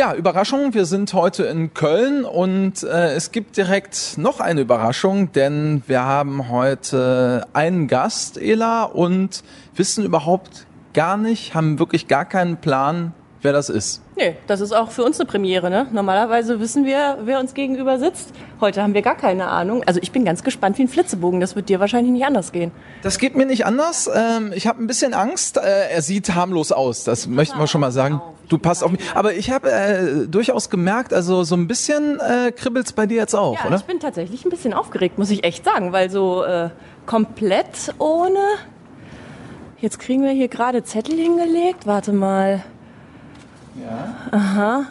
Ja, 0.00 0.14
Überraschung. 0.14 0.72
Wir 0.72 0.86
sind 0.86 1.12
heute 1.12 1.42
in 1.42 1.74
Köln 1.74 2.24
und 2.24 2.82
äh, 2.84 3.12
es 3.12 3.32
gibt 3.32 3.58
direkt 3.58 4.16
noch 4.16 4.40
eine 4.40 4.62
Überraschung, 4.62 5.30
denn 5.32 5.82
wir 5.88 6.02
haben 6.02 6.48
heute 6.48 7.46
einen 7.52 7.86
Gast, 7.86 8.38
Ela, 8.38 8.84
und 8.84 9.44
wissen 9.76 10.02
überhaupt 10.02 10.64
gar 10.94 11.18
nicht, 11.18 11.54
haben 11.54 11.78
wirklich 11.78 12.08
gar 12.08 12.24
keinen 12.24 12.56
Plan, 12.56 13.12
wer 13.42 13.52
das 13.52 13.68
ist. 13.68 14.00
Nee, 14.20 14.36
das 14.46 14.60
ist 14.60 14.72
auch 14.72 14.90
für 14.90 15.02
uns 15.02 15.18
eine 15.18 15.26
Premiere. 15.26 15.70
Ne? 15.70 15.86
Normalerweise 15.92 16.60
wissen 16.60 16.84
wir, 16.84 17.16
wer 17.22 17.40
uns 17.40 17.54
gegenüber 17.54 17.98
sitzt. 17.98 18.32
Heute 18.60 18.82
haben 18.82 18.92
wir 18.92 19.00
gar 19.00 19.16
keine 19.16 19.48
Ahnung. 19.48 19.82
Also 19.86 19.98
ich 20.02 20.12
bin 20.12 20.26
ganz 20.26 20.44
gespannt 20.44 20.76
wie 20.76 20.82
ein 20.82 20.88
Flitzebogen. 20.88 21.40
Das 21.40 21.56
wird 21.56 21.70
dir 21.70 21.80
wahrscheinlich 21.80 22.12
nicht 22.12 22.26
anders 22.26 22.52
gehen. 22.52 22.70
Das 23.02 23.18
geht 23.18 23.34
mir 23.34 23.46
nicht 23.46 23.64
anders. 23.64 24.10
Ähm, 24.14 24.52
ich 24.54 24.66
habe 24.66 24.82
ein 24.82 24.86
bisschen 24.86 25.14
Angst. 25.14 25.56
Äh, 25.56 25.88
er 25.90 26.02
sieht 26.02 26.34
harmlos 26.34 26.70
aus. 26.70 27.04
Das 27.04 27.28
möchten 27.28 27.58
wir 27.58 27.66
schon 27.66 27.80
mal 27.80 27.92
sagen. 27.92 28.20
Du 28.50 28.58
passt 28.58 28.84
auf 28.84 28.90
mich. 28.90 29.00
Aber 29.14 29.32
ich 29.32 29.50
habe 29.50 29.72
äh, 29.72 30.26
durchaus 30.26 30.68
gemerkt, 30.68 31.14
also 31.14 31.42
so 31.42 31.54
ein 31.54 31.66
bisschen 31.66 32.20
äh, 32.20 32.52
kribbelt's 32.52 32.92
bei 32.92 33.06
dir 33.06 33.16
jetzt 33.16 33.34
auch, 33.34 33.58
ja, 33.58 33.66
oder? 33.68 33.76
ich 33.76 33.84
bin 33.84 34.00
tatsächlich 34.00 34.44
ein 34.44 34.50
bisschen 34.50 34.74
aufgeregt, 34.74 35.18
muss 35.18 35.30
ich 35.30 35.44
echt 35.44 35.64
sagen, 35.64 35.92
weil 35.92 36.10
so 36.10 36.44
äh, 36.44 36.68
komplett 37.06 37.94
ohne. 37.98 38.40
Jetzt 39.78 39.98
kriegen 39.98 40.24
wir 40.24 40.32
hier 40.32 40.48
gerade 40.48 40.84
Zettel 40.84 41.16
hingelegt. 41.16 41.86
Warte 41.86 42.12
mal. 42.12 42.64
Ja. 43.76 44.14
Aha. 44.36 44.86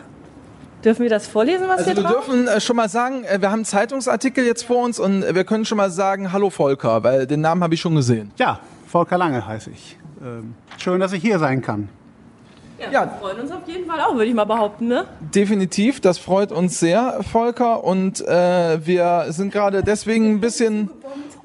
Dürfen 0.84 1.04
wir 1.04 1.10
das 1.10 1.28
vorlesen, 1.28 1.68
was 1.68 1.80
Also 1.80 1.92
hier 1.92 1.98
wir 1.98 2.04
drauf 2.04 2.26
dürfen 2.26 2.48
äh, 2.48 2.62
schon 2.62 2.76
mal 2.78 2.88
sagen, 2.88 3.26
äh, 3.26 3.42
wir 3.42 3.50
haben 3.50 3.56
einen 3.60 3.66
Zeitungsartikel 3.66 4.46
jetzt 4.46 4.64
vor 4.64 4.84
uns 4.84 4.98
und 5.00 5.24
äh, 5.24 5.36
wir 5.36 5.44
können 5.44 5.66
schon 5.66 5.78
mal 5.78 5.92
sagen, 5.92 6.32
hallo 6.32 6.50
Volker, 6.50 7.04
weil 7.04 7.28
den 7.28 7.42
Namen 7.42 7.62
habe 7.64 7.74
ich 7.74 7.82
schon 7.82 7.96
gesehen. 7.96 8.32
Ja, 8.38 8.60
Volker 8.88 9.18
Lange 9.18 9.46
heiße 9.46 9.72
ich. 9.72 9.98
Ähm, 10.22 10.54
schön, 10.78 11.00
dass 11.02 11.12
ich 11.12 11.22
hier 11.22 11.38
sein 11.40 11.62
kann. 11.62 11.90
Ja, 12.80 12.90
Ja. 12.92 13.02
wir 13.06 13.20
freuen 13.20 13.42
uns 13.42 13.52
auf 13.52 13.68
jeden 13.68 13.86
Fall 13.86 14.00
auch, 14.00 14.14
würde 14.14 14.28
ich 14.28 14.34
mal 14.34 14.46
behaupten, 14.46 14.88
ne? 14.88 15.04
Definitiv, 15.36 16.00
das 16.00 16.18
freut 16.18 16.54
uns 16.54 16.80
sehr, 16.80 17.20
Volker. 17.30 17.84
Und 17.84 18.26
äh, 18.26 18.80
wir 18.86 19.26
sind 19.30 19.52
gerade 19.52 19.84
deswegen 19.84 20.32
ein 20.36 20.40
bisschen 20.40 20.90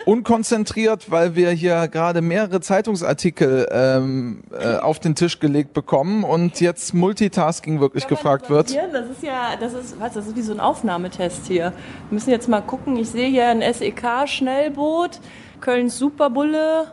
unkonzentriert, 0.04 1.10
weil 1.10 1.34
wir 1.34 1.50
hier 1.50 1.88
gerade 1.88 2.20
mehrere 2.20 2.60
Zeitungsartikel 2.60 3.68
ähm, 3.70 4.42
äh, 4.52 4.76
auf 4.76 4.98
den 4.98 5.14
Tisch 5.14 5.40
gelegt 5.40 5.72
bekommen 5.72 6.24
und 6.24 6.60
jetzt 6.60 6.94
Multitasking 6.94 7.80
wirklich 7.80 8.06
gefragt 8.06 8.50
wird. 8.50 8.76
Das 8.92 9.08
ist 9.08 9.22
ja, 9.22 9.56
das 9.58 9.72
ist, 9.74 10.00
was, 10.00 10.14
das 10.14 10.26
ist 10.26 10.36
wie 10.36 10.42
so 10.42 10.52
ein 10.52 10.60
Aufnahmetest 10.60 11.46
hier. 11.46 11.72
Wir 12.08 12.14
müssen 12.14 12.30
jetzt 12.30 12.48
mal 12.48 12.60
gucken. 12.60 12.96
Ich 12.96 13.10
sehe 13.10 13.28
hier 13.28 13.48
ein 13.48 13.62
SEK-Schnellboot, 13.62 15.20
Kölns 15.60 15.98
Superbulle. 15.98 16.92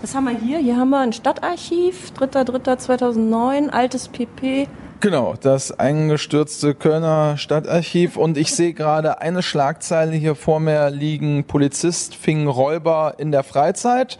Was 0.00 0.14
haben 0.14 0.24
wir 0.24 0.36
hier? 0.36 0.58
Hier 0.58 0.76
haben 0.76 0.90
wir 0.90 1.00
ein 1.00 1.12
Stadtarchiv, 1.12 2.12
3.3.2009, 2.18 3.70
altes 3.70 4.08
PP. 4.08 4.68
Genau, 5.00 5.36
das 5.40 5.78
eingestürzte 5.78 6.74
Kölner 6.74 7.36
Stadtarchiv 7.36 8.16
und 8.16 8.36
ich 8.36 8.52
sehe 8.52 8.72
gerade 8.72 9.20
eine 9.20 9.44
Schlagzeile 9.44 10.16
hier 10.16 10.34
vor 10.34 10.58
mir 10.58 10.90
liegen, 10.90 11.44
Polizist 11.44 12.16
fing 12.16 12.48
Räuber 12.48 13.14
in 13.18 13.30
der 13.30 13.44
Freizeit. 13.44 14.18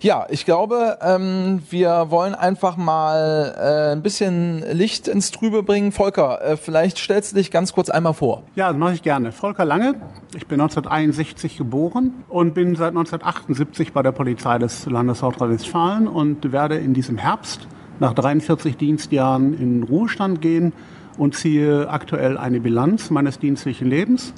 Ja, 0.00 0.26
ich 0.28 0.44
glaube, 0.44 0.98
ähm, 1.02 1.62
wir 1.70 2.06
wollen 2.08 2.34
einfach 2.34 2.76
mal 2.76 3.54
äh, 3.56 3.92
ein 3.92 4.02
bisschen 4.02 4.64
Licht 4.72 5.06
ins 5.06 5.30
Trübe 5.30 5.62
bringen. 5.62 5.92
Volker, 5.92 6.42
äh, 6.42 6.56
vielleicht 6.56 6.98
stellst 6.98 7.32
du 7.32 7.36
dich 7.36 7.52
ganz 7.52 7.72
kurz 7.72 7.88
einmal 7.88 8.14
vor. 8.14 8.42
Ja, 8.56 8.70
das 8.70 8.76
mache 8.76 8.94
ich 8.94 9.02
gerne. 9.02 9.30
Volker 9.30 9.64
Lange. 9.64 9.94
Ich 10.34 10.48
bin 10.48 10.60
1961 10.60 11.56
geboren 11.56 12.24
und 12.28 12.54
bin 12.54 12.74
seit 12.74 12.88
1978 12.88 13.92
bei 13.92 14.02
der 14.02 14.12
Polizei 14.12 14.58
des 14.58 14.86
Landes 14.86 15.22
Nordrhein-Westfalen 15.22 16.08
und 16.08 16.50
werde 16.50 16.76
in 16.76 16.92
diesem 16.92 17.18
Herbst 17.18 17.68
nach 18.00 18.14
43 18.14 18.76
Dienstjahren 18.76 19.58
in 19.58 19.82
Ruhestand 19.82 20.40
gehen 20.40 20.72
und 21.16 21.34
ziehe 21.34 21.88
aktuell 21.90 22.38
eine 22.38 22.60
Bilanz 22.60 23.10
meines 23.10 23.38
dienstlichen 23.38 23.88
Lebens. 23.88 24.32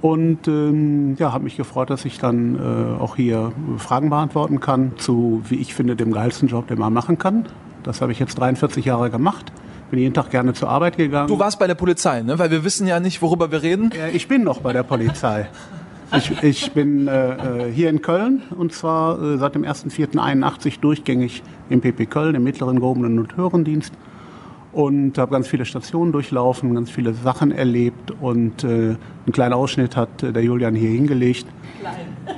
Und 0.00 0.48
ähm, 0.48 1.14
ja, 1.18 1.32
habe 1.32 1.44
mich 1.44 1.56
gefreut, 1.56 1.90
dass 1.90 2.04
ich 2.04 2.18
dann 2.18 2.56
äh, 2.56 3.00
auch 3.00 3.14
hier 3.14 3.52
Fragen 3.78 4.10
beantworten 4.10 4.58
kann 4.58 4.92
zu, 4.96 5.42
wie 5.48 5.56
ich 5.56 5.74
finde, 5.74 5.94
dem 5.94 6.12
geilsten 6.12 6.48
Job, 6.48 6.66
den 6.66 6.78
man 6.78 6.92
machen 6.92 7.18
kann. 7.18 7.46
Das 7.84 8.00
habe 8.00 8.10
ich 8.10 8.18
jetzt 8.18 8.36
43 8.38 8.84
Jahre 8.84 9.10
gemacht. 9.10 9.52
Bin 9.90 10.00
jeden 10.00 10.14
Tag 10.14 10.30
gerne 10.30 10.54
zur 10.54 10.70
Arbeit 10.70 10.96
gegangen. 10.96 11.28
Du 11.28 11.38
warst 11.38 11.58
bei 11.58 11.66
der 11.66 11.74
Polizei, 11.74 12.22
ne? 12.22 12.38
Weil 12.38 12.50
wir 12.50 12.64
wissen 12.64 12.86
ja 12.86 12.98
nicht, 12.98 13.22
worüber 13.22 13.52
wir 13.52 13.62
reden. 13.62 13.90
Ja, 13.96 14.08
ich 14.08 14.26
bin 14.26 14.42
noch 14.42 14.60
bei 14.60 14.72
der 14.72 14.82
Polizei. 14.82 15.48
Ich, 16.14 16.42
ich 16.42 16.72
bin 16.72 17.08
äh, 17.08 17.68
äh, 17.68 17.72
hier 17.72 17.88
in 17.88 18.02
Köln 18.02 18.42
und 18.56 18.72
zwar 18.72 19.20
äh, 19.20 19.38
seit 19.38 19.54
dem 19.54 19.62
1.4.81 19.62 20.80
durchgängig 20.80 21.42
im 21.70 21.80
PP 21.80 22.06
Köln, 22.06 22.34
im 22.34 22.44
mittleren 22.44 22.80
gehobenen 22.80 23.14
Noteurendienst 23.14 23.94
und 24.72 25.16
habe 25.16 25.32
ganz 25.32 25.48
viele 25.48 25.64
Stationen 25.64 26.12
durchlaufen, 26.12 26.74
ganz 26.74 26.90
viele 26.90 27.14
Sachen 27.14 27.50
erlebt 27.50 28.10
und 28.20 28.62
äh, 28.64 28.66
einen 28.66 29.32
kleinen 29.32 29.54
Ausschnitt 29.54 29.96
hat 29.96 30.22
äh, 30.22 30.32
der 30.32 30.42
Julian 30.42 30.74
hier 30.74 30.90
hingelegt. 30.90 31.46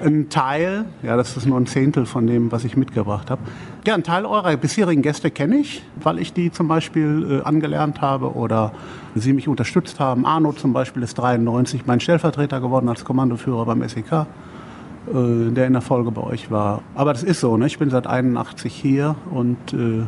Ein 0.03 0.29
Teil, 0.29 0.85
ja, 1.03 1.17
das 1.17 1.37
ist 1.37 1.47
nur 1.47 1.59
ein 1.59 1.67
Zehntel 1.67 2.06
von 2.06 2.27
dem, 2.27 2.53
was 2.53 2.65
ich 2.65 2.77
mitgebracht 2.77 3.31
habe. 3.31 3.43
Ja, 3.87 3.93
ein 3.93 4.03
Teil 4.03 4.25
eurer 4.25 4.56
bisherigen 4.56 5.03
Gäste 5.03 5.31
kenne 5.31 5.56
ich, 5.59 5.83
weil 5.97 6.19
ich 6.19 6.33
die 6.33 6.50
zum 6.50 6.69
Beispiel 6.69 7.43
äh, 7.43 7.47
angelernt 7.47 8.00
habe 8.00 8.33
oder 8.33 8.72
sie 9.15 9.34
mich 9.34 9.47
unterstützt 9.47 10.00
haben. 10.00 10.25
Arno 10.25 10.53
zum 10.53 10.72
Beispiel 10.72 11.03
ist 11.03 11.17
93 11.17 11.84
mein 11.84 12.00
Stellvertreter 12.00 12.62
geworden 12.62 12.89
als 12.89 13.05
Kommandoführer 13.05 13.67
beim 13.67 13.87
SEK, 13.87 14.12
äh, 14.12 14.25
der 15.50 15.67
in 15.67 15.75
der 15.75 15.83
Folge 15.83 16.12
bei 16.12 16.23
euch 16.23 16.50
war. 16.50 16.81
Aber 16.94 17.12
das 17.12 17.23
ist 17.23 17.41
so, 17.41 17.59
ne? 17.59 17.67
ich 17.67 17.78
bin 17.78 17.91
seit 17.91 18.06
81 18.06 18.75
hier 18.75 19.17
und 19.31 19.75
äh, 19.75 20.06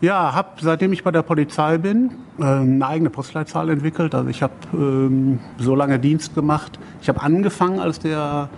ja, 0.00 0.34
habe 0.34 0.48
seitdem 0.60 0.92
ich 0.92 1.04
bei 1.04 1.12
der 1.12 1.22
Polizei 1.22 1.78
bin 1.78 2.10
äh, 2.40 2.44
eine 2.44 2.84
eigene 2.84 3.10
Postleitzahl 3.10 3.70
entwickelt. 3.70 4.16
Also 4.16 4.28
ich 4.30 4.42
habe 4.42 4.54
ähm, 4.74 5.38
so 5.58 5.76
lange 5.76 6.00
Dienst 6.00 6.34
gemacht. 6.34 6.80
Ich 7.02 7.08
habe 7.08 7.22
angefangen, 7.22 7.78
als 7.78 8.00
der 8.00 8.48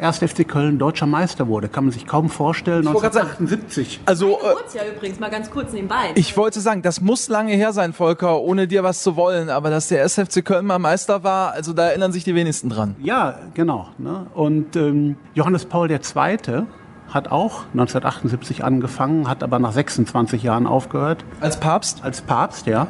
1. 0.00 0.18
FC 0.18 0.46
Köln 0.46 0.78
deutscher 0.78 1.06
Meister 1.06 1.48
wurde. 1.48 1.68
Kann 1.68 1.84
man 1.84 1.92
sich 1.92 2.06
kaum 2.06 2.28
vorstellen. 2.28 2.84
sagen, 2.84 2.96
1978. 2.96 4.00
Also, 4.06 4.38
äh, 4.38 4.48
Geburtsjahr 4.48 4.86
übrigens, 4.94 5.18
mal 5.20 5.30
ganz 5.30 5.50
kurz 5.50 5.72
nebenbei. 5.72 6.12
ich 6.14 6.36
wollte 6.36 6.60
sagen, 6.60 6.82
das 6.82 7.00
muss 7.00 7.28
lange 7.28 7.52
her 7.54 7.72
sein, 7.72 7.92
Volker, 7.92 8.40
ohne 8.40 8.68
dir 8.68 8.82
was 8.84 9.02
zu 9.02 9.16
wollen. 9.16 9.50
Aber 9.50 9.70
dass 9.70 9.88
der 9.88 10.02
SFC 10.04 10.42
Köln 10.44 10.66
mal 10.66 10.78
Meister 10.78 11.24
war, 11.24 11.52
also 11.52 11.72
da 11.72 11.88
erinnern 11.88 12.12
sich 12.12 12.24
die 12.24 12.34
wenigsten 12.34 12.68
dran. 12.68 12.94
Ja, 13.00 13.38
genau. 13.54 13.88
Ne? 13.98 14.26
Und 14.34 14.76
ähm, 14.76 15.16
Johannes 15.34 15.64
Paul 15.64 15.90
II. 15.90 15.98
hat 17.08 17.28
auch 17.30 17.64
1978 17.72 18.64
angefangen, 18.64 19.28
hat 19.28 19.42
aber 19.42 19.58
nach 19.58 19.72
26 19.72 20.42
Jahren 20.42 20.66
aufgehört. 20.66 21.24
Als 21.40 21.58
Papst? 21.58 22.04
als 22.04 22.20
Papst, 22.22 22.66
ja. 22.66 22.86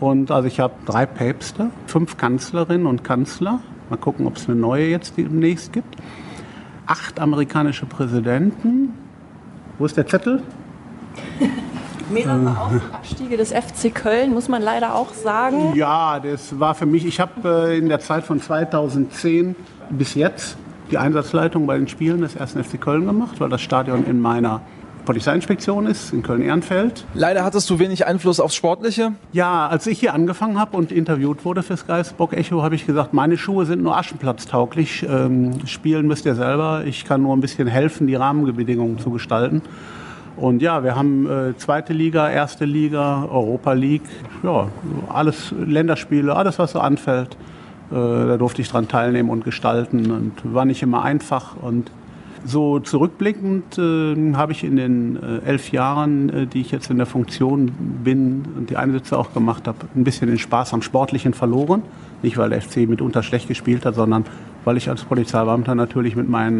Und 0.00 0.30
also 0.30 0.48
ich 0.48 0.58
habe 0.58 0.74
drei 0.84 1.06
Päpste, 1.06 1.70
fünf 1.86 2.16
Kanzlerinnen 2.16 2.86
und 2.86 3.04
Kanzler. 3.04 3.60
Mal 3.92 3.98
gucken, 3.98 4.26
ob 4.26 4.38
es 4.38 4.48
eine 4.48 4.58
neue 4.58 4.86
jetzt 4.86 5.18
demnächst 5.18 5.70
gibt. 5.74 5.96
Acht 6.86 7.20
amerikanische 7.20 7.84
Präsidenten. 7.84 8.94
Wo 9.78 9.84
ist 9.84 9.98
der 9.98 10.06
Zettel? 10.06 10.42
Mehrere 12.10 12.80
Abstiege 12.90 13.36
des 13.36 13.52
FC 13.52 13.94
Köln, 13.94 14.32
muss 14.32 14.48
man 14.48 14.62
leider 14.62 14.94
auch 14.94 15.12
sagen. 15.12 15.74
Ja, 15.74 16.18
das 16.20 16.58
war 16.58 16.74
für 16.74 16.86
mich, 16.86 17.04
ich 17.04 17.20
habe 17.20 17.68
äh, 17.68 17.76
in 17.76 17.90
der 17.90 18.00
Zeit 18.00 18.24
von 18.24 18.40
2010 18.40 19.56
bis 19.90 20.14
jetzt 20.14 20.56
die 20.90 20.96
Einsatzleitung 20.96 21.66
bei 21.66 21.76
den 21.76 21.86
Spielen 21.86 22.22
des 22.22 22.34
1. 22.34 22.52
FC 22.52 22.80
Köln 22.80 23.04
gemacht, 23.04 23.40
weil 23.40 23.50
das 23.50 23.60
Stadion 23.60 24.06
in 24.06 24.20
meiner 24.20 24.62
Polizeiinspektion 25.04 25.86
ist, 25.86 26.12
in 26.12 26.22
Köln-Ehrenfeld. 26.22 27.04
Leider 27.14 27.44
hattest 27.44 27.68
du 27.70 27.78
wenig 27.78 28.06
Einfluss 28.06 28.40
aufs 28.40 28.54
Sportliche. 28.54 29.12
Ja, 29.32 29.68
als 29.68 29.86
ich 29.86 29.98
hier 29.98 30.14
angefangen 30.14 30.58
habe 30.58 30.76
und 30.76 30.92
interviewt 30.92 31.44
wurde 31.44 31.62
fürs 31.62 31.86
Geistbock 31.86 32.32
Echo, 32.32 32.62
habe 32.62 32.74
ich 32.74 32.86
gesagt, 32.86 33.12
meine 33.12 33.36
Schuhe 33.36 33.66
sind 33.66 33.82
nur 33.82 33.96
aschenplatztauglich. 33.96 35.06
Ähm, 35.08 35.66
spielen 35.66 36.06
müsst 36.06 36.26
ihr 36.26 36.34
selber. 36.34 36.84
Ich 36.86 37.04
kann 37.04 37.22
nur 37.22 37.36
ein 37.36 37.40
bisschen 37.40 37.66
helfen, 37.66 38.06
die 38.06 38.14
Rahmenbedingungen 38.14 38.98
zu 38.98 39.10
gestalten. 39.10 39.62
Und 40.36 40.62
ja, 40.62 40.82
wir 40.82 40.96
haben 40.96 41.26
äh, 41.28 41.56
zweite 41.56 41.92
Liga, 41.92 42.30
erste 42.30 42.64
Liga, 42.64 43.28
Europa 43.30 43.74
League, 43.74 44.08
ja, 44.42 44.68
alles 45.08 45.52
Länderspiele, 45.58 46.34
alles 46.34 46.58
was 46.58 46.72
so 46.72 46.80
anfällt. 46.80 47.36
Äh, 47.90 47.94
da 47.94 48.36
durfte 48.38 48.62
ich 48.62 48.70
dran 48.70 48.88
teilnehmen 48.88 49.28
und 49.28 49.44
gestalten 49.44 50.10
und 50.10 50.54
war 50.54 50.64
nicht 50.64 50.82
immer 50.82 51.02
einfach 51.02 51.56
und 51.60 51.90
so 52.44 52.80
zurückblickend 52.80 53.78
äh, 53.78 54.34
habe 54.34 54.52
ich 54.52 54.64
in 54.64 54.76
den 54.76 55.16
äh, 55.16 55.46
elf 55.46 55.72
Jahren, 55.72 56.28
äh, 56.30 56.46
die 56.46 56.60
ich 56.60 56.70
jetzt 56.70 56.90
in 56.90 56.96
der 56.96 57.06
Funktion 57.06 57.72
bin 58.04 58.44
und 58.56 58.70
die 58.70 58.76
Einsätze 58.76 59.18
auch 59.18 59.32
gemacht 59.32 59.68
habe, 59.68 59.78
ein 59.94 60.04
bisschen 60.04 60.28
den 60.28 60.38
Spaß 60.38 60.74
am 60.74 60.82
Sportlichen 60.82 61.34
verloren. 61.34 61.82
Nicht, 62.22 62.36
weil 62.36 62.50
der 62.50 62.60
FC 62.60 62.88
mitunter 62.88 63.22
schlecht 63.22 63.48
gespielt 63.48 63.84
hat, 63.84 63.94
sondern 63.94 64.24
weil 64.64 64.76
ich 64.76 64.88
als 64.88 65.04
Polizeibeamter 65.04 65.74
natürlich 65.74 66.16
mit 66.16 66.28
meinen 66.28 66.58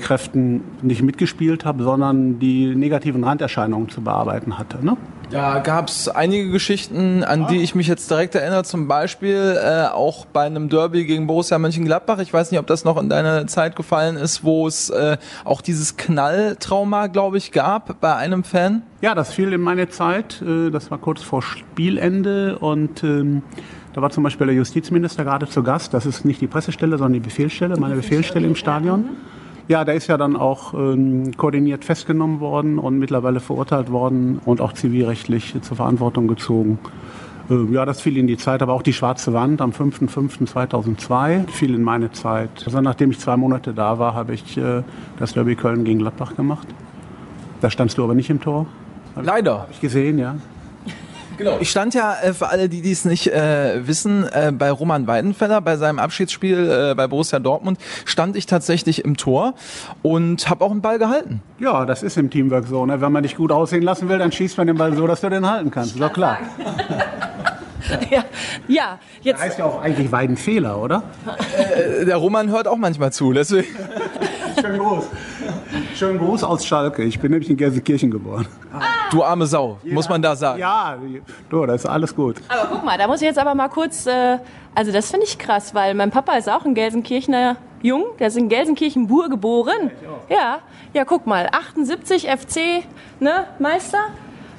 Einsatzkräften 0.00 0.62
nicht 0.82 1.02
mitgespielt 1.02 1.64
habe, 1.64 1.82
sondern 1.82 2.38
die 2.38 2.74
negativen 2.74 3.24
Randerscheinungen 3.24 3.88
zu 3.88 4.00
bearbeiten 4.00 4.58
hatte. 4.58 4.84
Ne? 4.84 4.96
Da 5.30 5.60
gab 5.60 5.88
es 5.88 6.08
einige 6.08 6.50
Geschichten, 6.50 7.22
an 7.22 7.46
die 7.46 7.58
ich 7.58 7.76
mich 7.76 7.86
jetzt 7.86 8.10
direkt 8.10 8.34
erinnere. 8.34 8.64
Zum 8.64 8.88
Beispiel 8.88 9.56
äh, 9.62 9.86
auch 9.86 10.24
bei 10.26 10.42
einem 10.42 10.68
Derby 10.68 11.04
gegen 11.04 11.28
Borussia 11.28 11.56
Mönchengladbach. 11.58 12.18
Ich 12.18 12.32
weiß 12.32 12.50
nicht, 12.50 12.58
ob 12.58 12.66
das 12.66 12.84
noch 12.84 13.00
in 13.00 13.08
deine 13.08 13.46
Zeit 13.46 13.76
gefallen 13.76 14.16
ist, 14.16 14.42
wo 14.42 14.66
es 14.66 14.90
äh, 14.90 15.18
auch 15.44 15.60
dieses 15.60 15.96
Knalltrauma, 15.96 17.06
glaube 17.06 17.38
ich, 17.38 17.52
gab 17.52 18.00
bei 18.00 18.16
einem 18.16 18.42
Fan. 18.42 18.82
Ja, 19.02 19.14
das 19.14 19.32
fiel 19.32 19.52
in 19.52 19.60
meine 19.60 19.88
Zeit. 19.88 20.42
Äh, 20.42 20.70
das 20.70 20.90
war 20.90 20.98
kurz 20.98 21.22
vor 21.22 21.42
Spielende 21.42 22.58
und 22.58 23.04
ähm, 23.04 23.42
da 23.92 24.02
war 24.02 24.10
zum 24.10 24.24
Beispiel 24.24 24.46
der 24.46 24.56
Justizminister 24.56 25.24
gerade 25.24 25.46
zu 25.46 25.62
Gast. 25.62 25.94
Das 25.94 26.06
ist 26.06 26.24
nicht 26.24 26.40
die 26.40 26.46
Pressestelle, 26.48 26.98
sondern 26.98 27.14
die 27.14 27.20
Befehlsstelle, 27.20 27.76
meine 27.76 27.94
Befehlsstelle 27.94 28.46
im 28.46 28.56
Stadion. 28.56 29.10
Ja, 29.70 29.84
der 29.84 29.94
ist 29.94 30.08
ja 30.08 30.16
dann 30.16 30.34
auch 30.34 30.74
ähm, 30.74 31.30
koordiniert 31.36 31.84
festgenommen 31.84 32.40
worden 32.40 32.80
und 32.80 32.98
mittlerweile 32.98 33.38
verurteilt 33.38 33.92
worden 33.92 34.40
und 34.44 34.60
auch 34.60 34.72
zivilrechtlich 34.72 35.54
zur 35.62 35.76
Verantwortung 35.76 36.26
gezogen. 36.26 36.80
Äh, 37.48 37.72
ja, 37.72 37.86
das 37.86 38.00
fiel 38.00 38.16
in 38.16 38.26
die 38.26 38.36
Zeit, 38.36 38.62
aber 38.62 38.72
auch 38.72 38.82
die 38.82 38.92
Schwarze 38.92 39.32
Wand 39.32 39.60
am 39.60 39.70
5.5.2002 39.70 41.48
fiel 41.50 41.72
in 41.76 41.84
meine 41.84 42.10
Zeit. 42.10 42.50
Also 42.64 42.80
nachdem 42.80 43.12
ich 43.12 43.20
zwei 43.20 43.36
Monate 43.36 43.72
da 43.72 44.00
war, 44.00 44.14
habe 44.14 44.34
ich 44.34 44.58
äh, 44.58 44.82
das 45.20 45.34
Derby 45.34 45.54
Köln 45.54 45.84
gegen 45.84 46.00
Gladbach 46.00 46.34
gemacht. 46.34 46.66
Da 47.60 47.70
standst 47.70 47.96
du 47.96 48.02
aber 48.02 48.16
nicht 48.16 48.28
im 48.28 48.40
Tor. 48.40 48.66
Leider. 49.22 49.60
Habe 49.60 49.70
ich 49.70 49.80
gesehen, 49.80 50.18
ja. 50.18 50.34
Genau. 51.40 51.56
Ich 51.58 51.70
stand 51.70 51.94
ja, 51.94 52.16
äh, 52.22 52.34
für 52.34 52.48
alle, 52.48 52.68
die 52.68 52.82
dies 52.82 53.06
nicht 53.06 53.28
äh, 53.28 53.86
wissen, 53.86 54.26
äh, 54.30 54.52
bei 54.52 54.70
Roman 54.70 55.06
Weidenfeller, 55.06 55.62
bei 55.62 55.78
seinem 55.78 55.98
Abschiedsspiel 55.98 56.90
äh, 56.90 56.94
bei 56.94 57.06
Borussia 57.06 57.38
Dortmund, 57.38 57.78
stand 58.04 58.36
ich 58.36 58.44
tatsächlich 58.44 59.06
im 59.06 59.16
Tor 59.16 59.54
und 60.02 60.50
habe 60.50 60.62
auch 60.62 60.70
einen 60.70 60.82
Ball 60.82 60.98
gehalten. 60.98 61.40
Ja, 61.58 61.86
das 61.86 62.02
ist 62.02 62.18
im 62.18 62.28
Teamwork 62.28 62.66
so. 62.66 62.84
Ne? 62.84 63.00
Wenn 63.00 63.10
man 63.10 63.22
dich 63.22 63.36
gut 63.36 63.52
aussehen 63.52 63.82
lassen 63.82 64.10
will, 64.10 64.18
dann 64.18 64.30
schießt 64.30 64.58
man 64.58 64.66
den 64.66 64.76
Ball 64.76 64.94
so, 64.94 65.06
dass 65.06 65.22
du 65.22 65.30
den 65.30 65.48
halten 65.50 65.70
kannst. 65.70 65.94
Ist 65.94 66.00
doch 66.02 66.12
klar. 66.12 66.36
Ja, 68.08 68.24
ja 68.68 68.98
jetzt. 69.22 69.38
Das 69.38 69.46
heißt 69.46 69.58
ja 69.58 69.64
auch 69.64 69.82
eigentlich 69.82 70.12
Weidenfehler, 70.12 70.80
oder? 70.80 71.02
Äh, 71.56 72.04
der 72.04 72.16
Roman 72.18 72.48
hört 72.50 72.68
auch 72.68 72.76
manchmal 72.76 73.12
zu, 73.12 73.32
deswegen. 73.32 73.66
Schönen 74.60 74.78
Gruß. 74.78 75.04
Schönen 75.96 76.18
Gruß 76.18 76.44
aus 76.44 76.64
Schalke. 76.64 77.02
Ich 77.02 77.18
bin 77.18 77.32
nämlich 77.32 77.50
in 77.50 77.56
Gelsenkirchen 77.56 78.10
geboren. 78.10 78.46
Du 79.10 79.22
arme 79.24 79.46
Sau, 79.46 79.78
muss 79.84 80.08
man 80.08 80.22
da 80.22 80.36
sagen. 80.36 80.60
Ja, 80.60 80.96
du, 81.48 81.66
das 81.66 81.82
ist 81.84 81.86
alles 81.86 82.14
gut. 82.14 82.36
Aber 82.48 82.68
guck 82.70 82.84
mal, 82.84 82.96
da 82.96 83.06
muss 83.06 83.20
ich 83.20 83.26
jetzt 83.26 83.38
aber 83.38 83.54
mal 83.54 83.68
kurz, 83.68 84.06
äh, 84.06 84.38
also 84.74 84.92
das 84.92 85.10
finde 85.10 85.26
ich 85.26 85.38
krass, 85.38 85.74
weil 85.74 85.94
mein 85.94 86.10
Papa 86.10 86.34
ist 86.34 86.48
auch 86.48 86.64
ein 86.64 86.74
Gelsenkirchener 86.74 87.56
Jung, 87.82 88.04
der 88.18 88.28
ist 88.28 88.36
in 88.36 88.48
Gelsenkirchen-Bur 88.48 89.28
geboren. 89.28 89.90
Ja, 90.28 90.58
ja, 90.92 91.04
guck 91.04 91.26
mal, 91.26 91.48
78 91.50 92.28
FC, 92.28 92.84
ne, 93.20 93.46
Meister. 93.58 93.98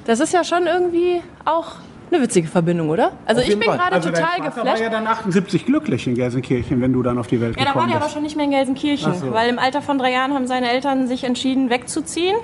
Das 0.04 0.20
ist 0.20 0.32
ja 0.32 0.42
schon 0.44 0.66
irgendwie 0.66 1.22
auch 1.44 1.76
eine 2.12 2.22
witzige 2.22 2.46
Verbindung, 2.48 2.90
oder? 2.90 3.12
Also 3.26 3.40
ich 3.40 3.48
bin 3.50 3.60
gerade 3.60 3.92
Also 3.92 4.10
total 4.10 4.24
Vater 4.24 4.40
war 4.42 4.50
geflasht. 4.50 4.82
ja 4.82 4.88
dann 4.90 5.06
78 5.06 5.66
glücklich 5.66 6.06
in 6.06 6.14
Gelsenkirchen, 6.14 6.80
wenn 6.80 6.92
du 6.92 7.02
dann 7.02 7.18
auf 7.18 7.26
die 7.26 7.40
Welt 7.40 7.56
Ja, 7.56 7.62
da 7.62 7.66
war 7.68 7.72
gekommen 7.74 7.88
der 7.88 7.96
aber 7.96 8.04
bist. 8.06 8.14
schon 8.14 8.22
nicht 8.22 8.36
mehr 8.36 8.44
in 8.44 8.50
Gelsenkirchen, 8.50 9.14
so. 9.14 9.32
weil 9.32 9.48
im 9.48 9.58
Alter 9.58 9.82
von 9.82 9.98
drei 9.98 10.12
Jahren 10.12 10.34
haben 10.34 10.46
seine 10.46 10.70
Eltern 10.70 11.06
sich 11.08 11.24
entschieden, 11.24 11.70
wegzuziehen 11.70 12.36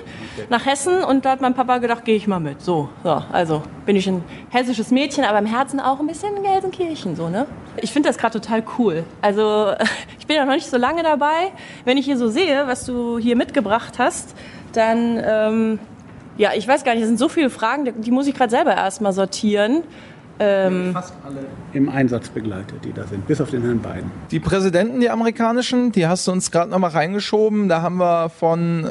nach 0.49 0.65
Hessen 0.65 1.03
und 1.03 1.25
da 1.25 1.31
hat 1.31 1.41
mein 1.41 1.53
Papa 1.53 1.77
gedacht, 1.77 2.05
gehe 2.05 2.15
ich 2.15 2.27
mal 2.27 2.39
mit. 2.39 2.61
So, 2.61 2.89
so, 3.03 3.21
also 3.31 3.63
bin 3.85 3.95
ich 3.95 4.07
ein 4.07 4.23
hessisches 4.49 4.91
Mädchen, 4.91 5.23
aber 5.23 5.39
im 5.39 5.45
Herzen 5.45 5.79
auch 5.79 5.99
ein 5.99 6.07
bisschen 6.07 6.35
in 6.35 6.43
Gelsenkirchen, 6.43 7.15
so, 7.15 7.29
ne? 7.29 7.45
Ich 7.81 7.91
finde 7.93 8.09
das 8.09 8.17
gerade 8.17 8.39
total 8.39 8.63
cool. 8.77 9.03
Also 9.21 9.71
ich 10.19 10.27
bin 10.27 10.35
ja 10.35 10.45
noch 10.45 10.53
nicht 10.53 10.69
so 10.69 10.77
lange 10.77 11.03
dabei. 11.03 11.51
Wenn 11.85 11.97
ich 11.97 12.05
hier 12.05 12.17
so 12.17 12.29
sehe, 12.29 12.67
was 12.67 12.85
du 12.85 13.17
hier 13.19 13.35
mitgebracht 13.35 13.99
hast, 13.99 14.35
dann, 14.73 15.19
ähm, 15.23 15.79
ja, 16.39 16.49
ich 16.55 16.67
weiß 16.67 16.83
gar 16.83 16.93
nicht, 16.93 17.01
es 17.03 17.07
sind 17.07 17.19
so 17.19 17.29
viele 17.29 17.51
Fragen, 17.51 17.87
die- 18.01 18.09
muss 18.11 18.25
ich 18.25 18.33
gerade 18.33 18.49
selber 18.49 18.75
erstmal 18.75 19.13
sortieren. 19.13 19.83
Fast 20.93 21.13
alle 21.25 21.39
im 21.73 21.89
Einsatz 21.89 22.29
begleitet, 22.29 22.85
die 22.85 22.93
da 22.93 23.03
sind, 23.05 23.27
bis 23.27 23.41
auf 23.41 23.49
den 23.49 23.61
Herrn 23.61 23.79
Biden. 23.79 24.09
Die 24.31 24.39
Präsidenten, 24.39 25.01
die 25.01 25.09
amerikanischen, 25.09 25.91
die 25.91 26.07
hast 26.07 26.25
du 26.27 26.31
uns 26.31 26.49
gerade 26.49 26.71
nochmal 26.71 26.91
reingeschoben. 26.91 27.67
Da 27.67 27.81
haben 27.81 27.97
wir 27.97 28.29
von 28.29 28.85
äh, 28.85 28.87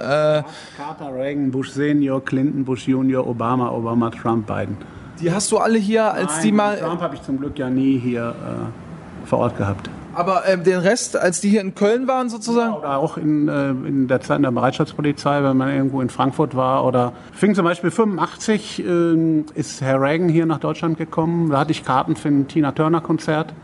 Carter, 0.76 1.10
Reagan, 1.14 1.50
Bush 1.50 1.70
Senior, 1.70 2.22
Clinton, 2.22 2.66
Bush 2.66 2.86
Junior, 2.86 3.26
Obama, 3.26 3.70
Obama, 3.70 4.10
Trump, 4.10 4.46
Biden. 4.46 4.76
Die 5.22 5.32
hast 5.32 5.50
du 5.50 5.56
alle 5.56 5.78
hier, 5.78 6.12
als 6.12 6.40
die 6.40 6.52
mal. 6.52 6.76
Trump 6.76 7.00
habe 7.00 7.14
ich 7.14 7.22
zum 7.22 7.38
Glück 7.40 7.58
ja 7.58 7.70
nie 7.70 7.98
hier 7.98 8.28
äh, 8.28 9.26
vor 9.26 9.38
Ort 9.38 9.56
gehabt. 9.56 9.88
Aber 10.18 10.48
äh, 10.48 10.58
den 10.58 10.80
Rest, 10.80 11.16
als 11.16 11.40
die 11.40 11.48
hier 11.48 11.60
in 11.60 11.76
Köln 11.76 12.08
waren 12.08 12.28
sozusagen? 12.28 12.74
Oder 12.74 12.96
auch 12.98 13.16
in, 13.18 13.46
äh, 13.46 13.70
in 13.70 14.08
der 14.08 14.20
Zeit 14.20 14.38
in 14.38 14.42
der 14.42 14.50
Bereitschaftspolizei, 14.50 15.44
wenn 15.44 15.56
man 15.56 15.72
irgendwo 15.72 16.00
in 16.00 16.10
Frankfurt 16.10 16.56
war. 16.56 16.84
Oder 16.84 17.12
fing 17.30 17.54
zum 17.54 17.64
Beispiel 17.64 17.92
85 17.92 18.84
äh, 18.84 19.44
ist 19.54 19.80
Herr 19.80 20.00
Reagan 20.00 20.28
hier 20.28 20.44
nach 20.44 20.58
Deutschland 20.58 20.98
gekommen. 20.98 21.50
Da 21.50 21.60
hatte 21.60 21.70
ich 21.70 21.84
Karten 21.84 22.16
für 22.16 22.26
ein 22.26 22.48
Tina 22.48 22.72
Turner 22.72 23.00
Konzert. 23.00 23.54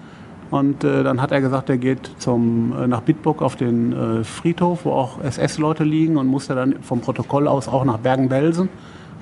Und 0.53 0.85
äh, 0.85 1.03
dann 1.03 1.21
hat 1.21 1.33
er 1.33 1.41
gesagt, 1.41 1.71
er 1.71 1.77
geht 1.77 2.09
zum, 2.19 2.73
äh, 2.79 2.87
nach 2.87 3.01
Bitburg 3.01 3.43
auf 3.43 3.57
den 3.57 3.93
äh, 3.93 4.23
Friedhof, 4.23 4.85
wo 4.85 4.93
auch 4.93 5.21
SS-Leute 5.25 5.83
liegen 5.83 6.17
und 6.19 6.29
musste 6.29 6.55
dann 6.55 6.77
vom 6.83 7.01
Protokoll 7.01 7.49
aus 7.49 7.67
auch 7.67 7.85
nach 7.85 7.99
Bergen-Belsen 7.99 8.69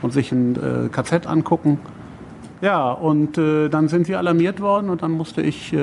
und 0.03 0.13
sich 0.13 0.33
ein 0.33 0.57
äh, 0.57 0.89
KZ 0.91 1.27
angucken. 1.27 1.79
Ja, 2.63 2.93
und 2.93 3.39
äh, 3.39 3.69
dann 3.69 3.89
sind 3.89 4.07
wir 4.07 4.19
alarmiert 4.19 4.61
worden 4.61 4.89
und 4.89 5.03
dann 5.03 5.11
musste 5.11 5.43
ich 5.43 5.73
äh, 5.73 5.79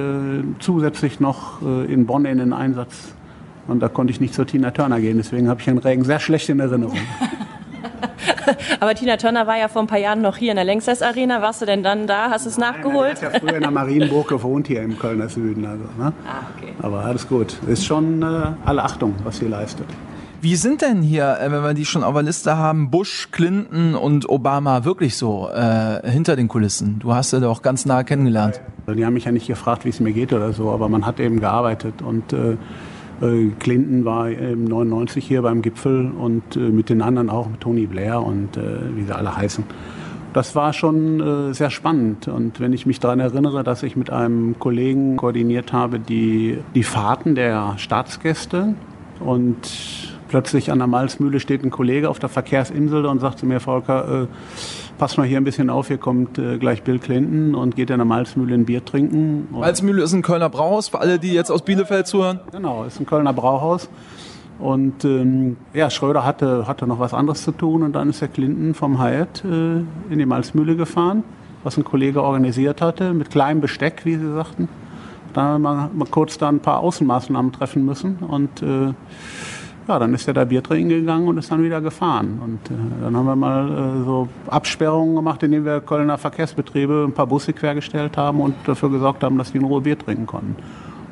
zusätzlich 0.60 1.20
noch 1.20 1.62
äh, 1.62 1.92
in 1.92 2.06
Bonn 2.06 2.24
in 2.24 2.38
den 2.38 2.54
Einsatz. 2.54 3.14
Und 3.68 3.82
da 3.82 3.90
konnte 3.90 4.12
ich 4.12 4.22
nicht 4.22 4.34
zur 4.34 4.48
Tina 4.48 4.72
Turner 4.72 5.02
gehen, 5.02 5.18
deswegen 5.18 5.50
habe 5.50 5.60
ich 5.60 5.66
den 5.66 5.78
Regen 5.78 6.06
sehr 6.06 6.22
schlecht 6.22 6.48
in 6.48 6.62
Erinnerung. 6.62 6.98
Aber 8.80 8.96
Tina 8.96 9.18
Turner 9.18 9.46
war 9.46 9.58
ja 9.58 9.68
vor 9.68 9.82
ein 9.82 9.88
paar 9.88 10.00
Jahren 10.00 10.22
noch 10.22 10.38
hier 10.38 10.52
in 10.52 10.56
der 10.56 10.64
Längstes 10.64 11.02
Arena. 11.02 11.42
Warst 11.42 11.62
du 11.62 11.66
denn 11.66 11.84
dann 11.84 12.08
da? 12.08 12.30
Hast 12.30 12.46
du 12.46 12.50
es 12.50 12.58
nachgeholt? 12.58 13.22
hat 13.22 13.34
ja 13.34 13.40
früher 13.40 13.56
in 13.56 13.62
der 13.62 13.72
Marienburg 13.72 14.28
gewohnt 14.30 14.68
hier 14.68 14.82
im 14.82 14.98
Kölner 14.98 15.28
Süden. 15.28 15.66
Also, 15.66 15.84
ne? 15.98 16.14
Ah, 16.26 16.48
okay. 16.56 16.74
Aber 16.82 17.04
alles 17.04 17.28
gut. 17.28 17.58
Ist 17.68 17.86
schon 17.86 18.22
äh, 18.22 18.26
alle 18.66 18.84
Achtung, 18.84 19.16
was 19.26 19.38
sie 19.38 19.48
leistet. 19.48 19.88
Wie 20.42 20.56
sind 20.56 20.82
denn 20.82 21.02
hier, 21.02 21.38
äh, 21.42 21.52
wenn 21.52 21.64
wir 21.64 21.74
die 21.74 21.84
schon 21.84 22.02
auf 22.02 22.14
der 22.14 22.24
Liste 22.24 22.56
haben, 22.56 22.90
Bush, 22.90 23.28
Clinton 23.32 23.94
und 23.94 24.30
Obama 24.30 24.86
wirklich 24.86 25.18
so 25.18 25.50
äh, 25.54 26.10
hinter 26.10 26.38
den 26.38 26.48
Kulissen? 26.48 27.00
Du 27.00 27.14
hast 27.14 27.32
sie 27.32 27.42
doch 27.42 27.62
ganz 27.62 27.86
nah 27.86 28.04
kennengelernt. 28.04 28.62
Also 28.88 28.98
Die 28.98 29.06
haben 29.06 29.16
mich 29.16 29.26
ja 29.26 29.34
nicht 29.34 29.48
gefragt, 29.48 29.84
wie 29.84 29.90
es 29.90 30.00
mir 30.00 30.14
geht 30.14 30.32
oder 30.32 30.54
so, 30.54 30.72
aber 30.72 30.88
man 30.88 31.06
hat 31.06 31.20
eben 31.20 31.42
gearbeitet. 31.42 32.02
Und 32.02 32.32
äh, 32.32 32.56
äh, 33.22 33.52
Clinton 33.60 34.06
war 34.06 34.30
im 34.30 34.64
99 34.64 35.28
hier 35.28 35.42
beim 35.42 35.62
Gipfel 35.62 36.10
und 36.10 36.56
äh, 36.56 36.60
mit 36.60 36.90
den 36.90 37.02
anderen 37.02 37.30
auch, 37.30 37.50
mit 37.50 37.60
Tony 37.60 37.86
Blair 37.86 38.22
und 38.22 38.56
äh, 38.56 38.96
wie 38.96 39.04
sie 39.04 39.14
alle 39.14 39.36
heißen. 39.36 39.66
Das 40.32 40.56
war 40.56 40.74
schon 40.74 41.56
sehr 41.56 41.72
spannend. 41.72 42.28
Und 42.28 42.60
wenn 42.60 42.72
ich 42.72 42.86
mich 42.86 43.00
daran 43.00 43.20
erinnere, 43.20 43.64
dass 43.64 43.82
ich 43.82 43.96
mit 43.96 44.12
einem 44.12 44.60
Kollegen 44.60 45.18
koordiniert 45.18 45.74
habe, 45.74 46.00
die, 46.00 46.60
die 46.76 46.84
Fahrten 46.84 47.34
der 47.34 47.74
Staatsgäste 47.78 48.76
und 49.20 50.09
plötzlich 50.30 50.72
an 50.72 50.78
der 50.78 50.88
Malzmühle 50.88 51.40
steht 51.40 51.64
ein 51.64 51.72
Kollege 51.72 52.10
auf 52.10 52.20
der 52.20 52.30
Verkehrsinsel 52.30 53.06
und 53.06 53.20
sagt 53.20 53.40
zu 53.40 53.46
mir, 53.46 53.60
Volker, 53.60 54.24
äh, 54.24 54.28
pass 54.98 55.18
mal 55.18 55.28
hier 55.28 55.38
ein 55.38 55.44
bisschen 55.44 55.70
auf, 55.70 55.88
hier 55.88 55.98
kommt 55.98 56.38
äh, 56.38 56.58
gleich 56.58 56.84
Bill 56.84 57.00
Clinton 57.00 57.56
und 57.56 57.76
geht 57.76 57.90
in 57.90 57.98
der 57.98 58.06
Malzmühle 58.06 58.54
ein 58.54 58.66
Bier 58.66 58.86
trinken. 58.86 59.48
Malzmühle 59.52 60.04
ist 60.04 60.14
ein 60.14 60.22
Kölner 60.22 60.50
Brauhaus, 60.50 60.88
für 60.88 61.00
alle, 61.00 61.20
die 61.20 61.34
jetzt 61.34 61.52
aus 61.52 61.64
Bielefeld 61.64 62.08
zuhören. 62.08 62.40
genau, 62.52 62.86
ist 62.86 63.00
ein 63.00 63.06
Kölner 63.06 63.34
Brauhaus. 63.34 63.90
Und 64.60 65.06
ähm, 65.06 65.56
ja, 65.74 65.90
Schröder 65.90 66.26
hatte, 66.26 66.68
hatte 66.68 66.86
noch 66.86 67.00
was 67.00 67.14
anderes 67.14 67.44
zu 67.44 67.52
tun 67.52 67.82
und 67.82 67.94
dann 67.94 68.10
ist 68.10 68.22
der 68.22 68.28
Clinton 68.28 68.74
vom 68.74 69.02
Hyatt 69.02 69.44
äh, 69.46 69.80
in 70.12 70.20
die 70.20 70.26
Malzmühle 70.26 70.76
gefahren, 70.76 71.24
was 71.64 71.78
ein 71.78 71.86
Kollege 71.86 72.22
organisiert 72.22 72.82
hatte, 72.82 73.14
mit 73.14 73.32
kleinem 73.32 73.62
Besteck, 73.62 74.02
wie 74.04 74.16
sie 74.16 74.34
sagten. 74.34 74.68
Da 75.34 75.44
haben 75.44 75.62
wir 75.62 75.74
mal, 75.74 75.90
mal 75.94 76.08
kurz 76.10 76.38
da 76.38 76.50
ein 76.50 76.60
paar 76.60 76.80
Außenmaßnahmen 76.80 77.54
treffen 77.54 77.86
müssen 77.86 78.18
und 78.18 78.62
äh, 78.62 78.94
ja, 79.90 80.00
dann 80.00 80.14
ist 80.14 80.28
er 80.28 80.36
da 80.36 80.46
Bier 80.46 80.64
trinken 80.64 80.90
gegangen 80.90 81.28
und 81.28 81.38
ist 81.38 81.52
dann 81.52 81.64
wieder 81.64 81.82
gefahren. 81.82 82.40
Und 82.44 82.72
äh, 82.72 82.80
dann 83.02 83.18
haben 83.18 83.26
wir 83.26 83.36
mal 83.36 83.70
äh, 83.70 84.06
so 84.06 84.30
Absperrungen 84.48 85.16
gemacht, 85.16 85.42
indem 85.44 85.66
wir 85.66 85.82
Kölner 85.82 86.18
Verkehrsbetriebe 86.18 87.06
ein 87.08 87.14
paar 87.14 87.28
Busse 87.28 87.54
quergestellt 87.54 88.16
haben 88.16 88.40
und 88.40 88.56
dafür 88.66 88.90
gesorgt 88.90 89.24
haben, 89.24 89.38
dass 89.38 89.52
die 89.52 89.58
in 89.58 89.66
Ruhe 89.66 89.82
Bier 89.82 89.98
trinken 89.98 90.28
konnten. 90.28 90.56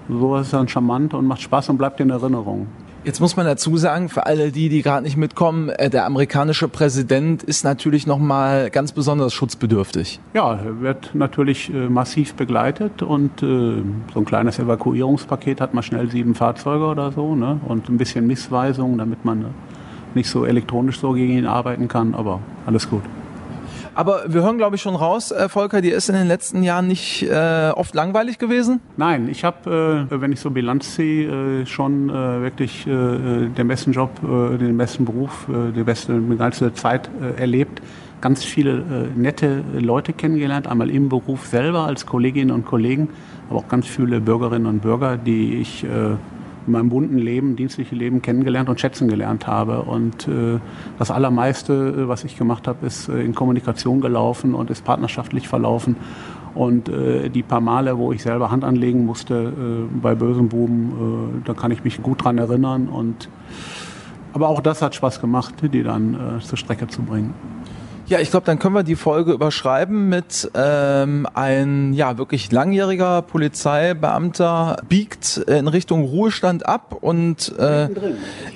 Sowas 0.07 0.45
ist 0.45 0.53
dann 0.53 0.67
charmant 0.67 1.13
und 1.13 1.25
macht 1.25 1.41
Spaß 1.41 1.69
und 1.69 1.77
bleibt 1.77 1.99
in 1.99 2.11
Erinnerung. 2.11 2.67
Jetzt 3.07 3.21
muss 3.21 3.37
man 3.37 3.45
dazu 3.45 3.77
sagen, 3.77 4.09
für 4.09 4.25
alle 4.25 4.51
die, 4.51 4.67
die 4.67 4.81
gerade 4.81 5.03
nicht 5.03 5.15
mitkommen, 5.15 5.69
äh, 5.69 5.89
der 5.89 6.05
amerikanische 6.05 6.67
Präsident 6.67 7.41
ist 7.41 7.63
natürlich 7.63 8.05
nochmal 8.05 8.69
ganz 8.69 8.91
besonders 8.91 9.33
schutzbedürftig. 9.33 10.19
Ja, 10.33 10.55
er 10.55 10.81
wird 10.81 11.11
natürlich 11.15 11.73
äh, 11.73 11.87
massiv 11.87 12.33
begleitet 12.33 13.01
und 13.03 13.41
äh, 13.41 13.81
so 14.13 14.19
ein 14.19 14.25
kleines 14.25 14.59
Evakuierungspaket 14.59 15.61
hat 15.61 15.73
man 15.73 15.83
schnell 15.83 16.11
sieben 16.11 16.35
Fahrzeuge 16.35 16.83
oder 16.83 17.13
so 17.13 17.33
ne? 17.33 17.61
und 17.65 17.87
ein 17.87 17.97
bisschen 17.97 18.27
Missweisung, 18.27 18.97
damit 18.97 19.23
man 19.23 19.53
nicht 20.13 20.29
so 20.29 20.45
elektronisch 20.45 20.99
so 20.99 21.13
gegen 21.13 21.31
ihn 21.31 21.45
arbeiten 21.45 21.87
kann, 21.87 22.13
aber 22.13 22.41
alles 22.65 22.89
gut. 22.89 23.03
Aber 23.97 24.25
wir 24.27 24.43
hören, 24.43 24.57
glaube 24.57 24.75
ich, 24.75 24.81
schon 24.83 24.95
raus, 24.95 25.31
äh, 25.31 25.49
Volker, 25.49 25.81
dir 25.81 25.95
ist 25.95 26.07
in 26.07 26.13
den 26.13 26.27
letzten 26.27 26.61
Jahren 26.61 26.85
nicht 26.85 27.23
äh, 27.23 27.71
oft 27.73 27.95
langweilig 27.95 28.37
gewesen? 28.37 28.79
Nein, 28.95 29.27
ich 29.27 29.43
habe, 29.43 30.07
äh, 30.11 30.21
wenn 30.21 30.31
ich 30.31 30.39
so 30.39 30.51
Bilanz 30.51 30.93
ziehe, 30.93 31.61
äh, 31.61 31.65
schon 31.65 32.11
äh, 32.11 32.13
wirklich 32.13 32.85
äh, 32.85 32.91
den 32.91 33.67
besten 33.67 33.93
Job, 33.93 34.11
den 34.21 34.77
besten 34.77 35.05
Beruf, 35.05 35.47
die 35.47 35.81
beste, 35.81 36.19
die 36.19 36.37
ganze 36.37 36.73
Zeit 36.75 37.09
erlebt, 37.37 37.81
ganz 38.21 38.43
viele 38.43 38.71
äh, 38.71 39.19
nette 39.19 39.63
Leute 39.73 40.13
kennengelernt, 40.13 40.67
einmal 40.67 40.91
im 40.91 41.09
Beruf 41.09 41.47
selber 41.47 41.87
als 41.87 42.05
Kolleginnen 42.05 42.51
und 42.51 42.65
Kollegen, 42.65 43.09
aber 43.49 43.59
auch 43.59 43.67
ganz 43.67 43.87
viele 43.87 44.21
Bürgerinnen 44.21 44.67
und 44.67 44.83
Bürger, 44.83 45.17
die 45.17 45.55
ich 45.55 45.83
äh, 45.83 45.87
in 46.67 46.73
meinem 46.73 46.89
bunten 46.89 47.17
Leben, 47.17 47.55
dienstlichen 47.55 47.97
Leben 47.97 48.21
kennengelernt 48.21 48.69
und 48.69 48.79
schätzen 48.79 49.07
gelernt 49.07 49.47
habe. 49.47 49.81
Und 49.83 50.27
äh, 50.27 50.59
das 50.99 51.09
Allermeiste, 51.09 51.73
äh, 51.73 52.07
was 52.07 52.23
ich 52.23 52.37
gemacht 52.37 52.67
habe, 52.67 52.85
ist 52.85 53.09
äh, 53.09 53.21
in 53.21 53.33
Kommunikation 53.33 54.01
gelaufen 54.01 54.53
und 54.53 54.69
ist 54.69 54.83
partnerschaftlich 54.83 55.47
verlaufen. 55.47 55.95
Und 56.53 56.89
äh, 56.89 57.29
die 57.29 57.43
paar 57.43 57.61
Male, 57.61 57.97
wo 57.97 58.11
ich 58.11 58.21
selber 58.21 58.51
Hand 58.51 58.63
anlegen 58.63 59.05
musste 59.05 59.53
äh, 59.53 59.97
bei 60.01 60.15
bösen 60.15 60.49
Buben, 60.49 61.39
äh, 61.43 61.47
da 61.47 61.53
kann 61.53 61.71
ich 61.71 61.83
mich 61.83 62.01
gut 62.03 62.23
dran 62.23 62.37
erinnern. 62.37 62.89
Und 62.89 63.29
aber 64.33 64.49
auch 64.49 64.59
das 64.59 64.81
hat 64.81 64.93
Spaß 64.93 65.19
gemacht, 65.19 65.55
die 65.73 65.81
dann 65.81 66.39
zur 66.41 66.59
Strecke 66.59 66.85
zu 66.87 67.01
bringen. 67.01 67.33
Ja, 68.07 68.19
ich 68.19 68.31
glaube, 68.31 68.45
dann 68.45 68.57
können 68.57 68.73
wir 68.73 68.83
die 68.83 68.95
Folge 68.95 69.33
überschreiben 69.33 70.07
mit 70.07 70.49
ähm, 70.55 71.27
ein 71.33 71.91
ja 71.91 72.17
wirklich 72.17 72.49
langjähriger 72.53 73.21
Polizeibeamter 73.21 74.77
biegt 74.87 75.37
in 75.37 75.67
Richtung 75.67 76.05
Ruhestand 76.05 76.65
ab 76.65 76.95
und 77.01 77.53
äh, 77.59 77.89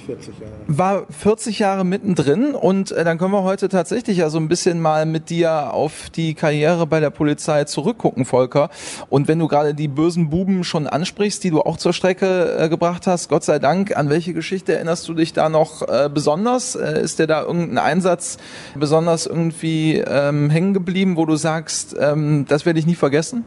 40 0.05 0.35
war 0.67 1.05
40 1.09 1.59
Jahre 1.59 1.83
mittendrin 1.83 2.55
und 2.55 2.91
äh, 2.91 3.03
dann 3.03 3.17
können 3.17 3.33
wir 3.33 3.43
heute 3.43 3.67
tatsächlich 3.67 4.17
ja 4.17 4.29
so 4.29 4.37
ein 4.37 4.47
bisschen 4.47 4.79
mal 4.79 5.05
mit 5.05 5.29
dir 5.29 5.73
auf 5.73 6.09
die 6.09 6.33
Karriere 6.33 6.87
bei 6.87 7.01
der 7.01 7.09
Polizei 7.09 7.65
zurückgucken, 7.65 8.23
Volker. 8.23 8.69
Und 9.09 9.27
wenn 9.27 9.39
du 9.39 9.49
gerade 9.49 9.73
die 9.73 9.89
bösen 9.89 10.29
Buben 10.29 10.63
schon 10.63 10.87
ansprichst, 10.87 11.43
die 11.43 11.49
du 11.49 11.61
auch 11.61 11.75
zur 11.75 11.91
Strecke 11.91 12.57
äh, 12.57 12.69
gebracht 12.69 13.05
hast, 13.05 13.27
Gott 13.27 13.43
sei 13.43 13.59
Dank, 13.59 13.97
an 13.97 14.09
welche 14.09 14.33
Geschichte 14.33 14.75
erinnerst 14.75 15.09
du 15.09 15.13
dich 15.13 15.33
da 15.33 15.49
noch 15.49 15.81
äh, 15.81 16.09
besonders? 16.13 16.75
Äh, 16.75 17.01
ist 17.01 17.19
dir 17.19 17.27
da 17.27 17.41
irgendein 17.41 17.79
Einsatz 17.79 18.37
besonders 18.75 19.25
irgendwie 19.41 19.97
ähm, 19.97 20.49
hängen 20.49 20.73
geblieben, 20.73 21.17
wo 21.17 21.25
du 21.25 21.35
sagst, 21.35 21.95
ähm, 21.99 22.45
das 22.47 22.65
werde 22.65 22.79
ich 22.79 22.85
nie 22.85 22.95
vergessen? 22.95 23.43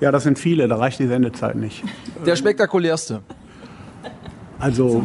Ja, 0.00 0.10
das 0.10 0.24
sind 0.24 0.38
viele, 0.38 0.68
da 0.68 0.76
reicht 0.76 0.98
die 0.98 1.06
Sendezeit 1.06 1.56
nicht. 1.56 1.84
Der 2.26 2.36
spektakulärste. 2.36 3.20
Also 4.58 5.02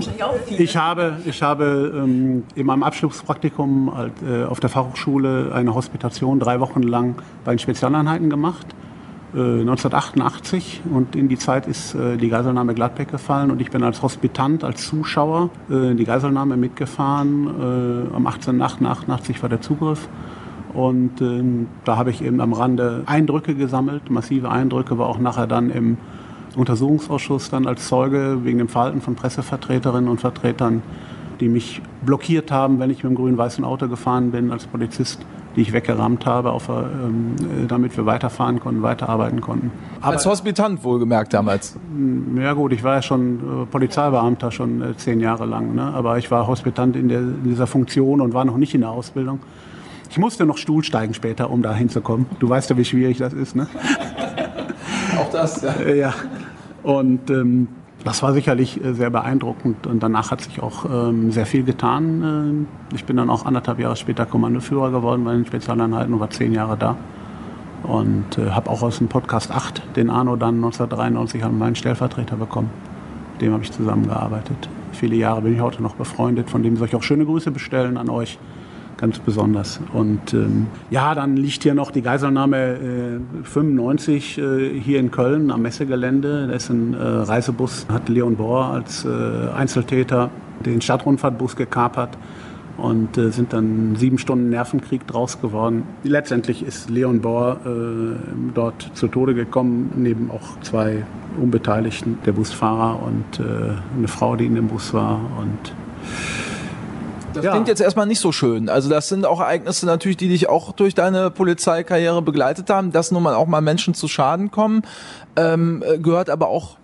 ich 0.58 0.77
habe, 0.77 1.17
ich 1.25 1.41
habe 1.43 1.91
ähm, 1.96 2.43
in 2.55 2.65
meinem 2.65 2.84
Abschlusspraktikum 2.84 3.93
halt, 3.96 4.13
äh, 4.25 4.46
auf 4.46 4.60
der 4.60 4.69
Fachhochschule 4.69 5.51
eine 5.53 5.75
Hospitation 5.75 6.39
drei 6.39 6.60
Wochen 6.60 6.81
lang 6.81 7.15
bei 7.43 7.53
den 7.53 7.60
Spezialeinheiten 7.60 8.29
gemacht. 8.29 8.65
Äh, 9.34 9.62
1988 9.62 10.82
und 10.92 11.16
in 11.16 11.30
die 11.30 11.38
Zeit 11.38 11.68
ist 11.68 11.94
äh, 11.94 12.18
die 12.18 12.30
Geiselnahme 12.30 12.74
Gladbeck 12.74 13.12
gefallen 13.12 13.52
und 13.52 13.62
ich 13.62 13.70
bin 13.70 13.84
als 13.84 14.02
Hospitant, 14.02 14.64
als 14.64 14.88
Zuschauer 14.88 15.52
äh, 15.70 15.94
die 15.94 16.06
Geiselnahme 16.06 16.58
mitgefahren. 16.58 17.46
Äh, 18.12 18.16
am 18.16 18.26
18.08.88 18.26 19.42
war 19.42 19.50
der 19.50 19.62
Zugriff 19.62 20.10
und 20.74 21.22
ähm, 21.22 21.68
da 21.86 21.98
habe 21.98 22.10
ich 22.10 22.24
eben 22.24 22.42
am 22.42 22.54
Rande 22.54 23.04
Eindrücke 23.06 23.54
gesammelt, 23.54 24.10
massive 24.10 24.50
Eindrücke, 24.50 24.98
war 24.98 25.08
auch 25.08 25.20
nachher 25.20 25.46
dann 25.46 25.70
im 25.70 25.98
Untersuchungsausschuss 26.56 27.52
dann 27.52 27.68
als 27.68 27.88
Zeuge 27.88 28.40
wegen 28.44 28.58
dem 28.58 28.68
Verhalten 28.68 29.02
von 29.02 29.16
Pressevertreterinnen 29.16 30.10
und 30.10 30.22
Vertretern, 30.22 30.82
die 31.40 31.50
mich 31.50 31.82
blockiert 32.04 32.52
haben, 32.52 32.80
wenn 32.80 32.90
ich 32.90 33.04
mit 33.04 33.12
dem 33.12 33.16
grün-weißen 33.16 33.64
Auto 33.64 33.88
gefahren 33.88 34.32
bin 34.32 34.52
als 34.52 34.66
Polizist, 34.66 35.26
die 35.56 35.62
ich 35.62 35.74
weggerammt 35.74 36.25
habe, 36.25 36.51
auf, 36.51 36.70
ähm, 36.70 37.36
damit 37.68 37.96
wir 37.98 38.06
weiterfahren 38.06 38.60
konnten, 38.60 38.82
weiterarbeiten 38.82 39.41
konnten. 39.41 39.72
Aber, 40.01 40.13
als 40.13 40.25
Hospitant 40.25 40.84
wohlgemerkt 40.84 41.34
damals? 41.34 41.77
Ja 42.36 42.53
gut, 42.53 42.72
ich 42.72 42.84
war 42.84 42.96
ja 42.96 43.01
schon 43.01 43.63
äh, 43.63 43.65
Polizeibeamter 43.65 44.51
schon 44.51 44.82
äh, 44.82 44.98
zehn 44.98 45.20
Jahre 45.20 45.46
lang, 45.46 45.75
ne? 45.75 45.84
aber 45.84 46.18
ich 46.18 46.29
war 46.32 46.48
Hospitant 46.48 46.96
in, 46.96 47.10
der, 47.10 47.20
in 47.20 47.44
dieser 47.44 47.68
Funktion 47.68 48.22
und 48.22 48.34
war 48.34 48.46
noch 48.46 48.58
nicht 48.58 48.74
in 48.75 48.82
der 48.82 48.91
Ausbildung. 48.91 49.39
Ich 50.10 50.18
musste 50.18 50.46
noch 50.46 50.58
Stuhl 50.58 50.84
steigen 50.84 51.13
später, 51.13 51.51
um 51.51 51.62
da 51.62 51.74
hinzukommen. 51.74 52.25
Du 52.39 52.50
weißt 52.50 52.70
ja, 52.72 52.77
wie 52.77 52.86
schwierig 52.86 53.18
das 53.18 53.34
ist, 53.34 53.56
ne? 53.56 53.68
Auch 55.20 55.29
das, 55.32 55.62
ja. 55.62 55.94
Ja. 55.94 56.13
Und 56.82 57.29
ähm, 57.29 57.68
das 58.03 58.24
war 58.24 58.34
sicherlich 58.34 58.84
äh, 58.84 58.94
sehr 58.94 59.10
beeindruckend 59.10 59.86
und 59.88 60.01
danach 60.01 60.32
hat 60.32 60.41
sich 60.41 60.62
auch 60.62 60.86
ähm, 60.86 61.32
sehr 61.32 61.46
viel 61.46 61.63
getan. 61.63 62.68
Äh, 62.91 62.96
ich 62.96 63.06
bin 63.06 63.18
dann 63.18 63.29
auch 63.29 63.46
anderthalb 63.46 63.79
Jahre 63.79 63.96
später 63.96 64.25
Kommandoführer 64.25 64.91
geworden 64.91 65.24
bei 65.24 65.34
den 65.34 65.46
Spezialeinheiten 65.46 66.13
und 66.13 66.20
war 66.20 66.29
zehn 66.29 66.53
Jahre 66.53 66.77
da. 66.77 66.96
Und 67.84 68.38
äh, 68.38 68.51
habe 68.51 68.70
auch 68.70 68.82
aus 68.82 68.98
dem 68.98 69.08
Podcast 69.08 69.51
8 69.51 69.96
den 69.96 70.10
Arno 70.10 70.36
dann 70.36 70.56
1993 70.56 71.44
an 71.44 71.58
meinen 71.58 71.75
Stellvertreter 71.75 72.36
bekommen. 72.36 72.70
Mit 73.34 73.41
dem 73.41 73.53
habe 73.53 73.63
ich 73.63 73.72
zusammengearbeitet. 73.72 74.70
Viele 74.91 75.15
Jahre 75.15 75.41
bin 75.41 75.53
ich 75.53 75.62
heute 75.62 75.82
noch 75.82 75.96
befreundet, 75.96 76.50
von 76.50 76.63
dem 76.63 76.75
soll 76.77 76.88
ich 76.88 76.96
auch 76.96 77.03
schöne 77.03 77.25
Grüße 77.25 77.51
bestellen 77.51 77.98
an 77.98 78.10
euch 78.10 78.38
ganz 79.00 79.20
besonders. 79.20 79.79
Und 79.94 80.34
ähm, 80.34 80.68
ja, 80.89 81.15
dann 81.15 81.38
liegt 81.38 81.63
hier 81.63 81.74
noch 81.74 81.91
die 81.91 82.01
Geiselnahme 82.01 82.74
äh, 82.74 83.44
95 83.44 84.38
äh, 84.38 84.79
hier 84.79 85.00
in 85.00 85.10
Köln 85.10 85.51
am 85.51 85.62
Messegelände. 85.62 86.48
Da 86.48 86.53
ist 86.53 86.70
ein 86.70 86.94
äh, 86.94 86.98
Reisebus, 86.98 87.88
hat 87.91 88.10
Leon 88.10 88.36
Bohr 88.36 88.65
als 88.65 89.06
äh, 89.06 89.10
Einzeltäter 89.56 90.29
den 90.65 90.82
Stadtrundfahrtbus 90.82 91.56
gekapert 91.56 92.18
und 92.77 93.18
äh, 93.18 93.32
sind 93.32 93.53
dann 93.53 93.96
sieben 93.96 94.18
Stunden 94.18 94.50
Nervenkrieg 94.50 95.08
draus 95.08 95.39
geworden. 95.41 95.84
Letztendlich 96.03 96.63
ist 96.63 96.89
Leon 96.89 97.22
Bohr 97.22 97.58
äh, 97.65 97.70
dort 98.53 98.91
zu 98.94 99.08
Tode 99.08 99.34
gekommen, 99.34 99.91
neben 99.96 100.29
auch 100.29 100.60
zwei 100.62 101.06
Unbeteiligten, 101.41 102.18
der 102.25 102.34
Busfahrer 102.34 103.01
und 103.01 103.39
eine 103.39 104.08
Frau, 104.08 104.36
die 104.36 104.46
in 104.46 104.56
dem 104.56 104.68
Bus 104.68 104.94
war. 104.94 105.22
Und 105.39 105.74
das 107.34 107.46
ja. 107.46 107.52
klingt 107.52 107.68
jetzt 107.68 107.82
erstmal 107.82 108.06
nicht 108.06 108.20
so 108.20 108.32
schön. 108.32 108.70
Also 108.70 108.90
das 108.90 109.10
sind 109.10 109.26
auch 109.26 109.40
Ereignisse 109.40 109.86
natürlich, 109.86 110.18
die 110.18 110.30
dich 110.30 110.50
auch 110.50 110.72
durch 110.74 110.96
deine 110.96 111.32
Polizeikarriere 111.32 112.22
begleitet 112.22 112.70
haben, 112.70 112.92
dass 112.92 113.12
nun 113.12 113.24
mal 113.24 113.36
auch 113.36 113.48
mal 113.48 113.62
Menschen 113.62 113.94
zu 113.94 114.08
Schaden 114.08 114.52
kommen, 114.52 114.84
ähm, 115.36 115.84
gehört 116.02 116.30
aber 116.30 116.48
auch 116.48 116.78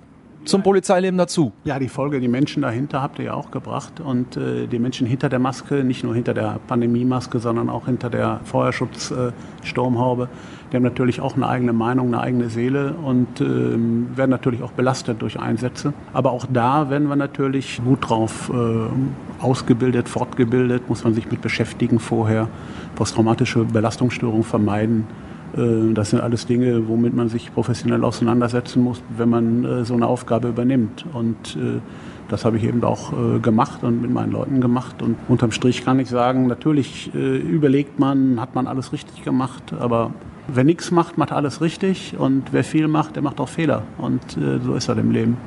zum 0.46 0.64
Polizeileben 0.64 1.18
dazu. 1.18 1.52
Ja, 1.64 1.80
die 1.80 1.90
Folge, 1.90 2.20
die 2.20 2.28
Menschen 2.28 2.62
dahinter 2.62 3.02
habt 3.02 3.20
ihr 3.20 3.25
ja 3.25 3.34
auch 3.34 3.52
gebracht 3.52 4.00
und 4.00 4.38
äh, 4.38 4.68
die 4.68 4.80
Menschen 4.80 5.08
hinter 5.08 5.30
der 5.30 5.40
Maske, 5.40 5.84
nicht 5.84 6.04
nur 6.04 6.16
hinter 6.16 6.34
der 6.34 6.60
Pandemiemaske, 6.68 7.40
sondern 7.40 7.70
auch 7.70 7.86
hinter 7.86 8.10
der 8.10 8.40
Feuerschutzsturmhaube, 8.44 10.24
äh, 10.24 10.28
die 10.72 10.78
haben 10.78 10.84
natürlich 10.84 11.22
auch 11.22 11.36
eine 11.36 11.48
eigene 11.48 11.74
Meinung, 11.74 12.08
eine 12.08 12.22
eigene 12.22 12.50
Seele 12.50 12.94
und 12.94 13.40
äh, 13.40 13.46
werden 13.46 14.32
natürlich 14.32 14.62
auch 14.64 14.72
belastet 14.72 15.22
durch 15.22 15.40
Einsätze. 15.40 15.94
Aber 16.14 16.32
auch 16.32 16.46
da 16.52 16.90
werden 16.90 17.08
wir 17.08 17.16
natürlich 17.16 17.82
gut 17.84 18.10
drauf 18.10 18.52
äh, 18.54 19.44
ausgebildet, 19.44 20.10
fortgebildet, 20.10 20.90
muss 20.90 21.04
man 21.04 21.14
sich 21.14 21.30
mit 21.30 21.42
beschäftigen 21.42 22.00
vorher, 22.00 22.50
posttraumatische 22.96 23.64
Belastungsstörungen 23.64 24.44
vermeiden 24.44 25.08
das 25.55 26.09
sind 26.09 26.19
alles 26.19 26.45
Dinge, 26.45 26.88
womit 26.88 27.15
man 27.15 27.29
sich 27.29 27.53
professionell 27.53 28.03
auseinandersetzen 28.03 28.83
muss, 28.83 29.01
wenn 29.15 29.29
man 29.29 29.63
äh, 29.63 29.85
so 29.85 29.93
eine 29.93 30.07
Aufgabe 30.07 30.50
übernimmt. 30.50 31.05
Und 31.13 31.55
äh, 31.55 31.79
das 32.27 32.43
habe 32.43 32.57
ich 32.57 32.63
eben 32.63 32.83
auch 32.83 33.13
gemacht 33.43 33.83
und 33.83 34.01
mit 34.01 34.09
meinen 34.09 34.31
Leuten 34.31 34.59
gemacht. 34.59 35.03
Und 35.03 35.15
unterm 35.27 35.51
Strich 35.51 35.85
kann 35.85 36.00
ich 36.00 36.09
sagen, 36.09 36.47
natürlich 36.47 37.13
überlegt 37.13 38.00
man, 38.00 38.41
hat 38.41 38.55
man 38.55 38.65
alles 38.65 38.91
richtig 38.93 39.24
gemacht, 39.24 39.75
aber 39.79 40.09
wer 40.47 40.63
nichts 40.63 40.89
macht, 40.89 41.19
macht 41.19 41.31
alles 41.31 41.62
richtig 41.62 42.15
und 42.17 42.51
wer 42.51 42.63
viel 42.63 42.88
macht, 42.88 43.15
der 43.15 43.21
macht 43.21 43.39
auch 43.39 43.47
Fehler. 43.47 43.83
Und 44.00 44.24
so 44.31 44.74
ist 44.74 44.89
das 44.89 44.97
im 44.97 45.12
Leben. 45.12 45.38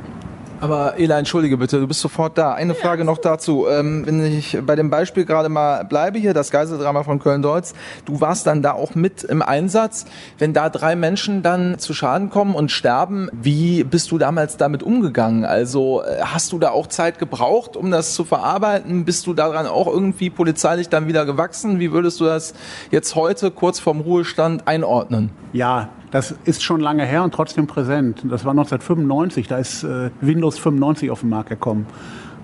Aber 0.60 0.98
Ela, 0.98 1.18
entschuldige 1.18 1.56
bitte, 1.56 1.78
du 1.78 1.86
bist 1.86 2.00
sofort 2.00 2.36
da. 2.36 2.52
Eine 2.52 2.74
Frage 2.74 3.04
noch 3.04 3.18
dazu. 3.18 3.66
Ähm, 3.68 4.04
wenn 4.06 4.24
ich 4.24 4.58
bei 4.66 4.74
dem 4.74 4.90
Beispiel 4.90 5.24
gerade 5.24 5.48
mal 5.48 5.84
bleibe 5.84 6.18
hier, 6.18 6.34
das 6.34 6.50
Geiseldrama 6.50 7.04
von 7.04 7.20
Köln-Deutz, 7.20 7.74
du 8.06 8.20
warst 8.20 8.46
dann 8.48 8.60
da 8.60 8.72
auch 8.72 8.96
mit 8.96 9.22
im 9.22 9.40
Einsatz. 9.40 10.06
Wenn 10.36 10.52
da 10.52 10.68
drei 10.68 10.96
Menschen 10.96 11.42
dann 11.44 11.78
zu 11.78 11.94
Schaden 11.94 12.28
kommen 12.28 12.56
und 12.56 12.72
sterben, 12.72 13.28
wie 13.32 13.84
bist 13.84 14.10
du 14.10 14.18
damals 14.18 14.56
damit 14.56 14.82
umgegangen? 14.82 15.44
Also 15.44 16.02
äh, 16.02 16.22
hast 16.22 16.50
du 16.50 16.58
da 16.58 16.70
auch 16.70 16.88
Zeit 16.88 17.20
gebraucht, 17.20 17.76
um 17.76 17.92
das 17.92 18.14
zu 18.14 18.24
verarbeiten? 18.24 19.04
Bist 19.04 19.28
du 19.28 19.34
daran 19.34 19.68
auch 19.68 19.86
irgendwie 19.86 20.28
polizeilich 20.28 20.88
dann 20.88 21.06
wieder 21.06 21.24
gewachsen? 21.24 21.78
Wie 21.78 21.92
würdest 21.92 22.18
du 22.18 22.24
das 22.24 22.54
jetzt 22.90 23.14
heute 23.14 23.52
kurz 23.52 23.78
vorm 23.78 24.00
Ruhestand 24.00 24.66
einordnen? 24.66 25.30
Ja, 25.52 25.90
das 26.10 26.34
ist 26.44 26.62
schon 26.62 26.80
lange 26.80 27.04
her 27.04 27.22
und 27.22 27.34
trotzdem 27.34 27.66
präsent. 27.66 28.22
Das 28.24 28.44
war 28.44 28.52
1995, 28.52 29.46
da 29.48 29.58
ist 29.58 29.84
äh, 29.84 30.10
Windows 30.20 30.58
95 30.58 31.10
auf 31.10 31.20
den 31.20 31.30
Markt 31.30 31.50
gekommen. 31.50 31.86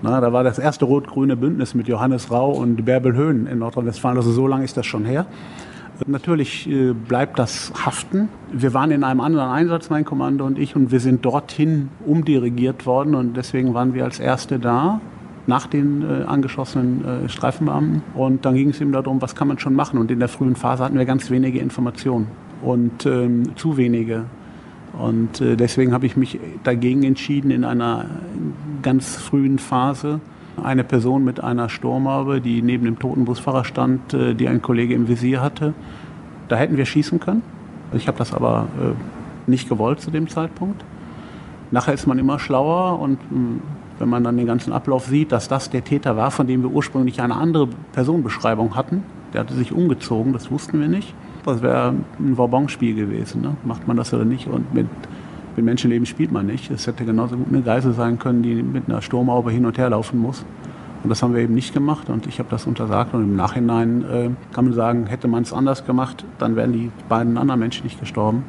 Na, 0.01 0.21
da 0.21 0.31
war 0.33 0.43
das 0.43 0.59
erste 0.59 0.85
rot-grüne 0.85 1.35
Bündnis 1.35 1.73
mit 1.73 1.87
Johannes 1.87 2.29
Rau 2.29 2.51
und 2.51 2.85
Bärbel 2.85 3.15
Höhn 3.15 3.47
in 3.47 3.59
Nordrhein-Westfalen. 3.59 4.17
Also 4.17 4.31
so 4.31 4.45
lange 4.45 4.65
ist 4.65 4.77
das 4.77 4.85
schon 4.85 5.05
her. 5.05 5.25
Natürlich 6.05 6.69
äh, 6.69 6.91
bleibt 6.91 7.39
das 7.39 7.71
haften. 7.85 8.27
Wir 8.51 8.73
waren 8.73 8.91
in 8.91 9.03
einem 9.03 9.21
anderen 9.21 9.49
Einsatz, 9.49 9.89
mein 9.89 10.03
Kommando 10.03 10.45
und 10.45 10.59
ich, 10.59 10.75
und 10.75 10.91
wir 10.91 10.99
sind 10.99 11.25
dorthin 11.25 11.89
umdirigiert 12.05 12.85
worden 12.85 13.15
und 13.15 13.37
deswegen 13.37 13.73
waren 13.73 13.93
wir 13.93 14.03
als 14.03 14.19
Erste 14.19 14.59
da 14.59 14.99
nach 15.47 15.67
den 15.67 16.01
äh, 16.01 16.23
angeschossenen 16.25 17.25
äh, 17.25 17.29
Streifenbeamten. 17.29 18.03
Und 18.13 18.45
dann 18.45 18.55
ging 18.55 18.69
es 18.69 18.81
eben 18.81 18.91
darum, 18.91 19.21
was 19.21 19.35
kann 19.35 19.47
man 19.47 19.57
schon 19.57 19.73
machen. 19.73 19.97
Und 19.97 20.11
in 20.11 20.19
der 20.19 20.27
frühen 20.27 20.55
Phase 20.55 20.83
hatten 20.83 20.97
wir 20.97 21.05
ganz 21.05 21.31
wenige 21.31 21.59
Informationen 21.59 22.27
und 22.65 23.05
ähm, 23.05 23.55
zu 23.55 23.77
wenige. 23.77 24.25
Und 24.97 25.41
äh, 25.41 25.55
deswegen 25.55 25.93
habe 25.93 26.05
ich 26.05 26.15
mich 26.15 26.39
dagegen 26.63 27.03
entschieden, 27.03 27.51
in 27.51 27.63
einer 27.63 28.05
ganz 28.81 29.15
frühen 29.17 29.59
Phase 29.59 30.19
eine 30.63 30.83
Person 30.83 31.23
mit 31.23 31.43
einer 31.43 31.69
Sturmhaube, 31.69 32.39
die 32.39 32.61
neben 32.61 32.85
dem 32.85 32.97
toten 32.97 33.25
Busfahrer 33.25 33.65
stand, 33.65 34.13
äh, 34.13 34.33
die 34.33 34.47
ein 34.47 34.61
Kollege 34.61 34.93
im 34.93 35.07
Visier 35.07 35.41
hatte. 35.41 35.73
Da 36.47 36.55
hätten 36.55 36.77
wir 36.77 36.85
schießen 36.85 37.19
können. 37.19 37.41
Ich 37.93 38.07
habe 38.07 38.17
das 38.17 38.33
aber 38.33 38.67
äh, 38.79 39.49
nicht 39.49 39.69
gewollt 39.69 40.01
zu 40.01 40.11
dem 40.11 40.27
Zeitpunkt. 40.27 40.83
Nachher 41.71 41.93
ist 41.93 42.07
man 42.07 42.19
immer 42.19 42.39
schlauer 42.39 42.99
und 42.99 43.19
hm, 43.29 43.61
wenn 43.99 44.09
man 44.09 44.23
dann 44.23 44.37
den 44.37 44.45
ganzen 44.45 44.73
Ablauf 44.73 45.05
sieht, 45.05 45.31
dass 45.31 45.47
das 45.47 45.69
der 45.69 45.83
Täter 45.83 46.17
war, 46.17 46.31
von 46.31 46.47
dem 46.47 46.61
wir 46.61 46.69
ursprünglich 46.69 47.21
eine 47.21 47.35
andere 47.35 47.67
Personenbeschreibung 47.93 48.75
hatten, 48.75 49.03
der 49.33 49.41
hatte 49.41 49.53
sich 49.53 49.71
umgezogen, 49.71 50.33
das 50.33 50.51
wussten 50.51 50.79
wir 50.79 50.87
nicht. 50.87 51.13
Das 51.45 51.61
wäre 51.61 51.93
ein 52.19 52.37
Vauban-Spiel 52.37 52.95
gewesen. 52.95 53.41
Ne? 53.41 53.55
Macht 53.63 53.87
man 53.87 53.95
das 53.97 54.13
oder 54.13 54.25
nicht? 54.25 54.47
Und 54.47 54.73
mit, 54.73 54.87
mit 55.55 55.65
Menschenleben 55.65 56.07
spielt 56.07 56.31
man 56.31 56.47
nicht. 56.47 56.71
Es 56.71 56.87
hätte 56.87 57.05
genauso 57.05 57.37
gut 57.37 57.47
eine 57.49 57.61
Geisel 57.61 57.93
sein 57.93 58.17
können, 58.17 58.41
die 58.41 58.63
mit 58.63 58.89
einer 58.89 59.01
Sturmhaube 59.01 59.51
hin 59.51 59.65
und 59.65 59.77
her 59.77 59.91
laufen 59.91 60.19
muss. 60.19 60.43
Und 61.03 61.09
das 61.09 61.21
haben 61.21 61.35
wir 61.35 61.41
eben 61.43 61.53
nicht 61.53 61.71
gemacht 61.71 62.09
und 62.09 62.25
ich 62.25 62.39
habe 62.39 62.49
das 62.49 62.65
untersagt. 62.65 63.13
Und 63.13 63.21
im 63.21 63.35
Nachhinein 63.35 64.01
äh, 64.05 64.29
kann 64.53 64.65
man 64.65 64.73
sagen, 64.73 65.05
hätte 65.05 65.27
man 65.27 65.43
es 65.43 65.53
anders 65.53 65.85
gemacht, 65.85 66.25
dann 66.39 66.55
wären 66.55 66.73
die 66.73 66.89
beiden 67.07 67.37
anderen 67.37 67.59
Menschen 67.59 67.83
nicht 67.83 67.99
gestorben. 67.99 68.43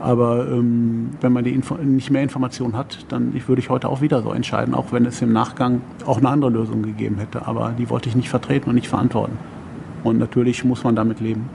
Aber 0.00 0.48
ähm, 0.48 1.10
wenn 1.20 1.32
man 1.34 1.44
die 1.44 1.52
Info 1.52 1.74
nicht 1.74 2.10
mehr 2.10 2.22
Informationen 2.22 2.74
hat, 2.74 3.04
dann 3.10 3.34
würde 3.46 3.60
ich 3.60 3.68
heute 3.68 3.90
auch 3.90 4.00
wieder 4.00 4.22
so 4.22 4.32
entscheiden, 4.32 4.72
auch 4.72 4.92
wenn 4.92 5.04
es 5.04 5.20
im 5.20 5.34
Nachgang 5.34 5.82
auch 6.06 6.16
eine 6.16 6.30
andere 6.30 6.50
Lösung 6.50 6.82
gegeben 6.82 7.18
hätte. 7.18 7.46
Aber 7.46 7.74
die 7.78 7.90
wollte 7.90 8.08
ich 8.08 8.16
nicht 8.16 8.30
vertreten 8.30 8.70
und 8.70 8.76
nicht 8.76 8.88
verantworten. 8.88 9.36
Und 10.02 10.18
natürlich 10.18 10.64
muss 10.64 10.84
man 10.84 10.96
damit 10.96 11.20
leben. 11.20 11.50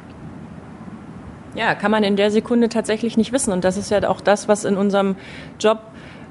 Ja, 1.56 1.76
kann 1.76 1.92
man 1.92 2.04
in 2.04 2.16
der 2.16 2.32
Sekunde 2.32 2.70
tatsächlich 2.70 3.18
nicht 3.18 3.32
wissen. 3.32 3.52
Und 3.52 3.64
das 3.64 3.78
ist 3.78 3.90
ja 3.90 4.08
auch 4.10 4.22
das, 4.22 4.48
was 4.48 4.66
in 4.66 4.78
unserem 4.78 5.16
Job 5.60 5.80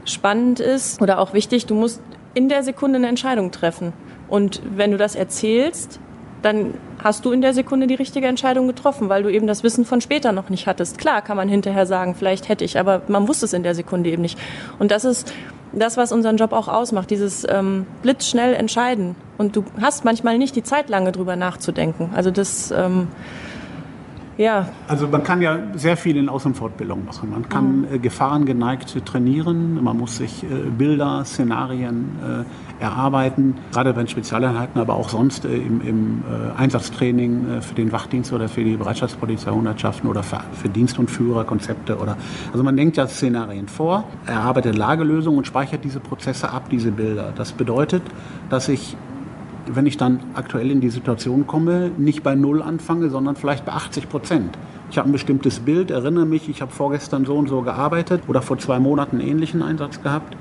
spannend 0.05 0.61
ist 0.61 1.03
oder 1.03 1.19
auch 1.19 1.35
wichtig. 1.35 1.67
Du 1.67 1.75
musst 1.75 2.01
in 2.35 2.49
der 2.49 2.63
Sekunde 2.63 2.97
eine 2.97 3.09
Entscheidung 3.09 3.51
treffen. 3.51 3.93
Und 4.29 4.63
wenn 4.77 4.91
du 4.91 4.97
das 4.97 5.15
erzählst, 5.15 5.99
dann 6.43 6.75
hast 7.03 7.25
du 7.25 7.33
in 7.33 7.41
der 7.41 7.55
Sekunde 7.55 7.87
die 7.87 7.95
richtige 7.95 8.27
Entscheidung 8.27 8.67
getroffen, 8.67 9.09
weil 9.09 9.23
du 9.23 9.29
eben 9.29 9.47
das 9.47 9.65
Wissen 9.65 9.85
von 9.85 10.01
später 10.01 10.33
noch 10.33 10.51
nicht 10.51 10.67
hattest. 10.67 10.99
Klar 10.99 11.23
kann 11.23 11.37
man 11.37 11.49
hinterher 11.49 11.87
sagen, 11.87 12.15
vielleicht 12.15 12.49
hätte 12.49 12.65
ich, 12.65 12.79
aber 12.79 13.03
man 13.09 13.27
wusste 13.27 13.47
es 13.47 13.53
in 13.53 13.63
der 13.63 13.75
Sekunde 13.75 14.11
eben 14.11 14.23
nicht. 14.23 14.39
Und 14.79 14.91
das 14.91 15.05
ist 15.05 15.33
das, 15.73 15.97
was 15.97 16.13
unseren 16.13 16.37
Job 16.37 16.53
auch 16.53 16.69
ausmacht, 16.69 17.11
dieses 17.11 17.47
ähm, 17.49 17.87
blitzschnell 18.03 18.55
entscheiden. 18.55 19.17
Und 19.37 19.57
du 19.57 19.65
hast 19.81 20.05
manchmal 20.05 20.39
nicht 20.39 20.57
die 20.57 20.63
Zeit, 20.63 20.89
lange 20.89 21.13
drüber 21.13 21.37
nachzudenken. 21.37 22.11
Also 22.15 22.31
das 22.31 22.71
ähm, 22.71 23.09
ja. 24.39 24.69
Also 24.87 25.09
man 25.09 25.23
kann 25.25 25.43
ja 25.43 25.59
sehr 25.75 25.97
viel 25.97 26.17
in 26.17 26.29
Aus- 26.29 26.47
und 26.47 26.55
Fortbildung 26.55 27.05
machen. 27.05 27.31
Man 27.31 27.49
kann 27.49 27.81
mhm. 27.81 27.95
äh, 27.95 27.99
gefahrengeneigt 27.99 29.05
trainieren, 29.05 29.83
man 29.83 29.99
muss 29.99 30.17
sich 30.17 30.45
äh, 30.45 30.47
Bilder, 30.71 31.25
Szenarien 31.25 32.47
äh, 32.81 32.83
erarbeiten, 32.83 33.57
gerade 33.73 33.93
bei 33.93 34.03
den 34.03 34.09
Spezialeinheiten, 34.09 34.81
aber 34.81 34.95
auch 34.95 35.09
sonst 35.09 35.45
äh, 35.45 35.49
im, 35.49 35.81
im 35.81 36.23
äh, 36.23 36.59
Einsatztraining 36.59 37.51
äh, 37.51 37.61
für 37.61 37.75
den 37.75 37.93
Wachdienst 37.93 38.33
oder 38.33 38.49
für 38.49 38.63
die 38.63 38.77
Bereitschaftspolizei 38.77 39.51
Hundertschaften 39.51 40.09
oder 40.09 40.23
für, 40.23 40.41
für 40.53 40.69
Dienst 40.69 40.99
und 40.99 41.11
Führer, 41.11 41.45
Konzepte 41.45 41.99
oder 41.99 42.17
also 42.53 42.63
man 42.63 42.77
denkt 42.77 42.97
ja 42.97 43.07
Szenarien 43.07 43.69
vor, 43.69 44.05
erarbeitet 44.27 44.77
Lagelösungen 44.77 45.39
und 45.39 45.47
speichert 45.47 45.85
diese 45.85 46.01
Prozesse 46.01 46.51
ab, 46.51 46.69
diese 46.71 46.93
Bilder. 46.93 47.33
Das 47.35 47.53
bedeutet, 47.53 48.03
dass 48.49 48.69
ich 48.69 48.97
wenn 49.75 49.87
ich 49.87 49.97
dann 49.97 50.21
aktuell 50.35 50.71
in 50.71 50.81
die 50.81 50.91
Situation 50.91 51.47
komme, 51.47 51.91
nicht 51.97 52.23
bei 52.23 52.35
Null 52.35 52.63
anfange, 52.63 53.11
sondern 53.11 53.37
vielleicht 53.37 53.65
bei 53.65 53.73
80 53.73 54.09
Prozent. 54.09 54.59
Ich 54.91 54.97
habe 54.97 55.09
ein 55.09 55.13
bestimmtes 55.13 55.61
Bild, 55.61 55.91
erinnere 55.91 56.25
mich, 56.25 56.49
ich 56.49 56.63
habe 56.63 56.73
vorgestern 56.73 57.27
so 57.27 57.37
und 57.37 57.49
so 57.49 57.61
gearbeitet 57.61 58.23
oder 58.27 58.41
vor 58.41 58.59
zwei 58.59 58.79
Monaten 58.79 59.19
einen 59.19 59.29
ähnlichen 59.29 59.63
Einsatz 59.63 60.03
gehabt. 60.03 60.37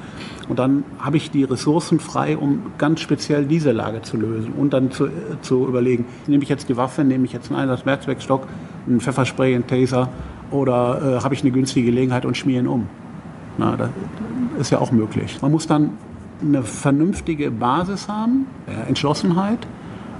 Und 0.47 0.57
dann 0.59 0.85
habe 0.99 1.17
ich 1.17 1.31
die 1.31 1.43
Ressourcen 1.43 1.99
frei, 1.99 2.37
um 2.37 2.71
ganz 2.77 3.01
speziell 3.01 3.45
diese 3.45 3.73
Lage 3.73 4.01
zu 4.03 4.15
lösen 4.15 4.53
und 4.53 4.71
dann 4.71 4.91
zu, 4.91 5.09
zu 5.41 5.67
überlegen, 5.67 6.05
nehme 6.27 6.43
ich 6.43 6.49
jetzt 6.49 6.69
die 6.69 6.77
Waffe, 6.77 7.03
nehme 7.03 7.25
ich 7.25 7.33
jetzt 7.33 7.51
einen 7.51 7.59
Einsatzwerkzeugstock, 7.59 8.47
einen 8.87 9.01
Pfefferspray, 9.01 9.53
einen 9.53 9.67
Taser 9.67 10.07
oder 10.49 11.17
äh, 11.19 11.23
habe 11.23 11.33
ich 11.33 11.41
eine 11.41 11.51
günstige 11.51 11.87
Gelegenheit 11.87 12.25
und 12.25 12.37
schmiere 12.37 12.61
ihn 12.61 12.67
um. 12.67 12.87
Na, 13.57 13.75
das 13.75 13.89
ist 14.59 14.69
ja 14.71 14.79
auch 14.79 14.91
möglich. 14.91 15.39
Man 15.41 15.51
muss 15.51 15.67
dann 15.67 15.91
eine 16.41 16.63
vernünftige 16.63 17.51
Basis 17.51 18.07
haben, 18.07 18.45
Entschlossenheit 18.87 19.67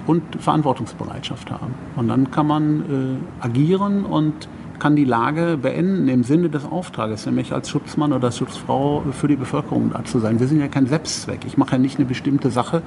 und 0.08 0.24
Verantwortungsbereitschaft 0.40 1.52
haben. 1.52 1.74
Und 1.96 2.08
dann 2.08 2.32
kann 2.32 2.48
man 2.48 3.20
äh, 3.42 3.46
agieren 3.46 4.06
und 4.06 4.48
kann 4.80 4.96
die 4.96 5.06
Lage 5.06 5.58
beenden 5.60 6.08
im 6.08 6.24
Sinne 6.24 6.50
des 6.50 6.66
Auftrages, 6.66 7.26
nämlich 7.26 7.52
als 7.52 7.70
Schutzmann 7.70 8.14
oder 8.14 8.32
Schutzfrau 8.32 9.04
für 9.12 9.28
die 9.28 9.36
Bevölkerung 9.36 9.92
da 9.92 10.04
zu 10.06 10.20
sein. 10.20 10.40
Wir 10.40 10.48
sind 10.48 10.60
ja 10.60 10.68
kein 10.68 10.86
Selbstzweck. 10.86 11.40
Ich 11.46 11.58
mache 11.58 11.74
ja 11.74 11.78
nicht 11.80 11.98
eine 11.98 12.06
bestimmte 12.06 12.52
Sache, 12.52 12.84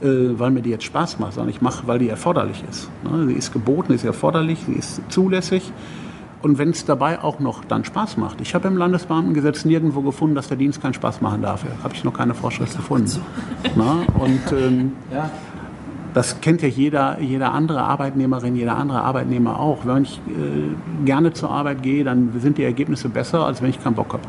äh, 0.00 0.06
weil 0.38 0.50
mir 0.50 0.62
die 0.62 0.70
jetzt 0.70 0.84
Spaß 0.84 1.18
macht, 1.18 1.34
sondern 1.34 1.50
ich 1.50 1.60
mache, 1.60 1.86
weil 1.86 1.98
die 1.98 2.08
erforderlich 2.08 2.62
ist. 2.68 2.90
Ne? 3.04 3.26
Sie 3.26 3.34
ist 3.34 3.52
geboten, 3.52 3.92
ist 3.92 4.04
erforderlich, 4.04 4.60
sie 4.66 4.74
ist 4.74 5.00
zulässig 5.08 5.72
und 6.42 6.58
wenn 6.58 6.70
es 6.70 6.84
dabei 6.84 7.22
auch 7.22 7.38
noch 7.38 7.64
dann 7.64 7.84
Spaß 7.84 8.16
macht. 8.16 8.40
Ich 8.40 8.54
habe 8.54 8.68
im 8.68 8.76
Landesbeamtengesetz 8.76 9.64
nirgendwo 9.64 10.00
gefunden, 10.00 10.34
dass 10.34 10.48
der 10.48 10.56
Dienst 10.56 10.80
keinen 10.80 10.94
Spaß 10.94 11.20
machen 11.20 11.42
darf. 11.42 11.64
Habe 11.82 11.94
ich 11.94 12.04
noch 12.04 12.14
keine 12.14 12.34
Vorschrift 12.34 12.76
gefunden. 12.76 13.06
So. 13.06 13.20
Na, 13.76 14.02
und 14.18 14.52
ähm, 14.52 14.92
ja. 15.12 15.30
das 16.14 16.40
kennt 16.40 16.62
ja 16.62 16.68
jeder, 16.68 17.20
jeder 17.20 17.52
andere 17.52 17.82
Arbeitnehmerin, 17.82 18.56
jeder 18.56 18.76
andere 18.76 19.02
Arbeitnehmer 19.02 19.60
auch. 19.60 19.84
Wenn 19.84 20.04
ich 20.04 20.18
äh, 20.28 21.04
gerne 21.04 21.32
zur 21.32 21.50
Arbeit 21.50 21.82
gehe, 21.82 22.04
dann 22.04 22.32
sind 22.38 22.58
die 22.58 22.64
Ergebnisse 22.64 23.08
besser, 23.08 23.44
als 23.44 23.60
wenn 23.60 23.70
ich 23.70 23.82
keinen 23.82 23.94
Bock 23.94 24.12
habe. 24.14 24.22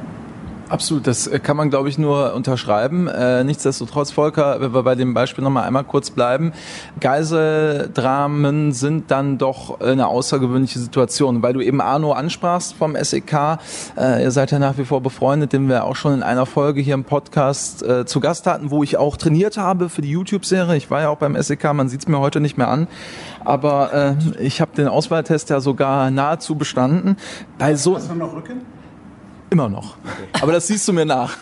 Absolut, 0.72 1.06
das 1.06 1.28
äh, 1.28 1.38
kann 1.40 1.58
man, 1.58 1.70
glaube 1.70 1.90
ich, 1.90 1.98
nur 1.98 2.34
unterschreiben. 2.34 3.10
Äh, 3.10 3.44
nichtsdestotrotz, 3.44 4.12
Volker, 4.12 4.62
wenn 4.62 4.74
wir 4.74 4.84
bei 4.84 4.96
dem 4.96 5.14
Beispiel 5.14 5.44
nochmal 5.44 5.66
einmal 5.66 5.84
kurz 5.84 6.12
bleiben, 6.12 6.54
Geiseldramen 7.02 8.72
sind 8.72 9.12
dann 9.12 9.38
doch 9.38 9.82
eine 9.82 10.08
außergewöhnliche 10.08 10.80
Situation, 10.80 11.44
weil 11.44 11.52
du 11.52 11.60
eben 11.60 11.82
Arno 11.82 12.14
ansprachst 12.14 12.74
vom 12.76 12.96
SEK. 12.96 13.60
Äh, 13.98 14.24
ihr 14.24 14.32
seid 14.32 14.52
ja 14.52 14.60
nach 14.60 14.78
wie 14.78 14.86
vor 14.86 15.02
befreundet, 15.02 15.52
den 15.52 15.68
wir 15.68 15.84
auch 15.84 15.98
schon 15.98 16.14
in 16.14 16.24
einer 16.24 16.46
Folge 16.46 16.80
hier 16.80 16.94
im 16.94 17.04
Podcast 17.04 17.84
äh, 17.84 18.06
zu 18.06 18.22
Gast 18.22 18.48
hatten, 18.48 18.72
wo 18.72 18.82
ich 18.82 18.96
auch 18.96 19.18
trainiert 19.18 19.58
habe 19.58 19.90
für 19.90 20.02
die 20.02 20.12
YouTube-Serie. 20.12 20.78
Ich 20.78 20.90
war 20.90 21.02
ja 21.02 21.10
auch 21.10 21.18
beim 21.18 21.36
SEK, 21.36 21.74
man 21.74 21.90
sieht 21.90 22.00
es 22.00 22.08
mir 22.08 22.20
heute 22.20 22.40
nicht 22.40 22.58
mehr 22.58 22.70
an, 22.70 22.88
aber 23.44 24.16
äh, 24.40 24.42
ich 24.42 24.62
habe 24.62 24.72
den 24.74 24.88
Auswahltest 24.88 25.50
ja 25.50 25.60
sogar 25.60 26.12
nahezu 26.12 26.56
bestanden. 26.56 27.18
Bei 27.58 27.76
so 27.76 27.98
Hast 27.98 28.10
du 28.10 28.16
noch 28.16 28.34
Rücken? 28.34 28.62
Immer 29.52 29.68
noch. 29.68 29.98
Aber 30.42 30.54
das 30.54 30.68
siehst 30.68 30.88
du 30.88 30.94
mir 30.94 31.06
nach. 31.06 31.38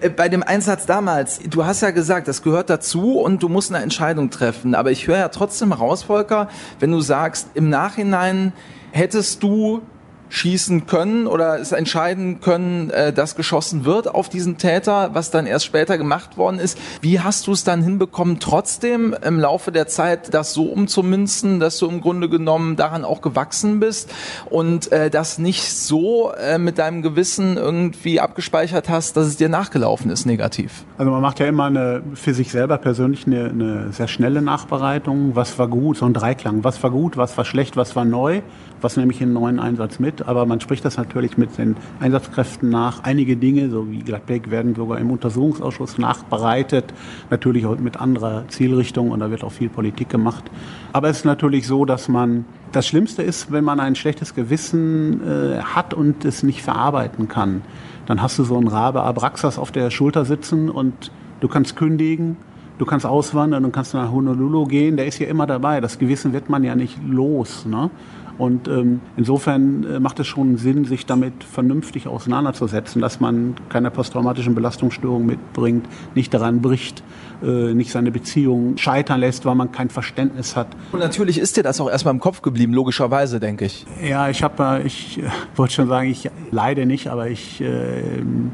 Äh, 0.00 0.10
bei 0.10 0.28
dem 0.28 0.44
Einsatz 0.44 0.86
damals, 0.86 1.40
du 1.40 1.64
hast 1.64 1.80
ja 1.80 1.90
gesagt, 1.90 2.28
das 2.28 2.44
gehört 2.44 2.70
dazu 2.70 3.18
und 3.18 3.42
du 3.42 3.48
musst 3.48 3.74
eine 3.74 3.82
Entscheidung 3.82 4.30
treffen. 4.30 4.76
Aber 4.76 4.92
ich 4.92 5.08
höre 5.08 5.18
ja 5.18 5.28
trotzdem 5.28 5.72
raus, 5.72 6.04
Volker, 6.04 6.48
wenn 6.78 6.92
du 6.92 7.00
sagst, 7.00 7.48
im 7.54 7.68
Nachhinein 7.68 8.52
hättest 8.92 9.42
du 9.42 9.82
schießen 10.28 10.86
können 10.86 11.26
oder 11.26 11.58
es 11.58 11.72
entscheiden 11.72 12.40
können, 12.40 12.90
äh, 12.90 13.12
dass 13.12 13.36
geschossen 13.36 13.84
wird 13.84 14.08
auf 14.14 14.28
diesen 14.28 14.58
Täter, 14.58 15.10
was 15.14 15.30
dann 15.30 15.46
erst 15.46 15.64
später 15.64 15.98
gemacht 15.98 16.36
worden 16.36 16.58
ist. 16.58 16.78
Wie 17.00 17.20
hast 17.20 17.46
du 17.46 17.52
es 17.52 17.64
dann 17.64 17.82
hinbekommen, 17.82 18.40
trotzdem 18.40 19.14
im 19.24 19.38
Laufe 19.38 19.72
der 19.72 19.86
Zeit 19.86 20.34
das 20.34 20.52
so 20.52 20.64
umzumünzen, 20.64 21.60
dass 21.60 21.78
du 21.78 21.88
im 21.88 22.00
Grunde 22.00 22.28
genommen 22.28 22.76
daran 22.76 23.04
auch 23.04 23.22
gewachsen 23.22 23.80
bist 23.80 24.12
und 24.50 24.92
äh, 24.92 25.10
das 25.10 25.38
nicht 25.38 25.72
so 25.72 26.32
äh, 26.32 26.58
mit 26.58 26.78
deinem 26.78 27.02
Gewissen 27.02 27.56
irgendwie 27.56 28.20
abgespeichert 28.20 28.88
hast, 28.88 29.16
dass 29.16 29.26
es 29.26 29.36
dir 29.36 29.48
nachgelaufen 29.48 30.10
ist 30.10 30.26
negativ? 30.26 30.84
Also 30.98 31.10
man 31.10 31.22
macht 31.22 31.40
ja 31.40 31.46
immer 31.46 31.64
eine, 31.64 32.02
für 32.14 32.34
sich 32.34 32.50
selber 32.50 32.78
persönlich 32.78 33.26
eine, 33.26 33.46
eine 33.46 33.92
sehr 33.92 34.08
schnelle 34.08 34.42
Nachbereitung. 34.42 35.34
Was 35.34 35.58
war 35.58 35.68
gut, 35.68 35.98
so 35.98 36.06
ein 36.06 36.14
Dreiklang. 36.14 36.64
Was 36.64 36.82
war 36.82 36.90
gut, 36.90 37.16
was 37.16 37.36
war 37.36 37.44
schlecht, 37.44 37.76
was 37.76 37.96
war 37.96 38.04
neu 38.04 38.42
was 38.80 38.96
nehme 38.96 39.12
ich 39.12 39.20
in 39.20 39.28
einen 39.28 39.34
neuen 39.34 39.60
Einsatz 39.60 39.98
mit. 39.98 40.26
Aber 40.26 40.46
man 40.46 40.60
spricht 40.60 40.84
das 40.84 40.96
natürlich 40.96 41.36
mit 41.36 41.56
den 41.58 41.76
Einsatzkräften 42.00 42.68
nach. 42.68 43.04
Einige 43.04 43.36
Dinge, 43.36 43.70
so 43.70 43.90
wie 43.90 44.00
Gladbeck, 44.00 44.50
werden 44.50 44.74
sogar 44.74 44.98
im 44.98 45.10
Untersuchungsausschuss 45.10 45.98
nachbereitet. 45.98 46.92
Natürlich 47.30 47.66
auch 47.66 47.78
mit 47.78 48.00
anderer 48.00 48.44
Zielrichtung 48.48 49.10
und 49.10 49.20
da 49.20 49.30
wird 49.30 49.44
auch 49.44 49.52
viel 49.52 49.68
Politik 49.68 50.08
gemacht. 50.08 50.44
Aber 50.92 51.08
es 51.08 51.18
ist 51.18 51.24
natürlich 51.24 51.66
so, 51.66 51.84
dass 51.84 52.08
man 52.08 52.44
das 52.72 52.86
Schlimmste 52.86 53.22
ist, 53.22 53.50
wenn 53.50 53.64
man 53.64 53.80
ein 53.80 53.94
schlechtes 53.94 54.34
Gewissen 54.34 55.20
äh, 55.22 55.58
hat 55.60 55.94
und 55.94 56.24
es 56.24 56.42
nicht 56.42 56.62
verarbeiten 56.62 57.28
kann. 57.28 57.62
Dann 58.06 58.22
hast 58.22 58.38
du 58.38 58.44
so 58.44 58.56
einen 58.56 58.68
Rabe 58.68 59.02
Abraxas 59.02 59.58
auf 59.58 59.72
der 59.72 59.90
Schulter 59.90 60.24
sitzen 60.24 60.70
und 60.70 61.10
du 61.40 61.48
kannst 61.48 61.76
kündigen 61.76 62.36
du 62.78 62.86
kannst 62.86 63.04
auswandern 63.04 63.64
und 63.64 63.72
kannst 63.72 63.94
nach 63.94 64.10
Honolulu 64.10 64.66
gehen, 64.66 64.96
der 64.96 65.06
ist 65.06 65.18
ja 65.18 65.26
immer 65.26 65.46
dabei. 65.46 65.80
Das 65.80 65.98
Gewissen 65.98 66.32
wird 66.32 66.48
man 66.48 66.64
ja 66.64 66.74
nicht 66.74 66.98
los. 67.06 67.66
Ne? 67.66 67.90
Und 68.38 68.68
ähm, 68.68 69.00
insofern 69.16 69.84
äh, 69.84 70.00
macht 70.00 70.20
es 70.20 70.28
schon 70.28 70.56
Sinn, 70.58 70.84
sich 70.84 71.06
damit 71.06 71.42
vernünftig 71.42 72.06
auseinanderzusetzen, 72.06 73.02
dass 73.02 73.18
man 73.18 73.56
keine 73.68 73.90
posttraumatischen 73.90 74.54
Belastungsstörungen 74.54 75.26
mitbringt, 75.26 75.86
nicht 76.14 76.32
daran 76.32 76.62
bricht, 76.62 77.02
äh, 77.42 77.74
nicht 77.74 77.90
seine 77.90 78.12
Beziehung 78.12 78.76
scheitern 78.78 79.18
lässt, 79.18 79.44
weil 79.44 79.56
man 79.56 79.72
kein 79.72 79.90
Verständnis 79.90 80.54
hat. 80.54 80.68
Und 80.92 81.00
natürlich 81.00 81.38
ist 81.38 81.56
dir 81.56 81.64
das 81.64 81.80
auch 81.80 81.90
erstmal 81.90 82.14
im 82.14 82.20
Kopf 82.20 82.40
geblieben, 82.40 82.72
logischerweise, 82.72 83.40
denke 83.40 83.64
ich. 83.64 83.84
Ja, 84.08 84.28
ich 84.28 84.44
habe, 84.44 84.82
ich 84.84 85.18
äh, 85.18 85.22
wollte 85.56 85.74
schon 85.74 85.88
sagen, 85.88 86.08
ich 86.08 86.30
leide 86.52 86.86
nicht, 86.86 87.08
aber 87.08 87.28
ich 87.28 87.60
äh, 87.60 88.02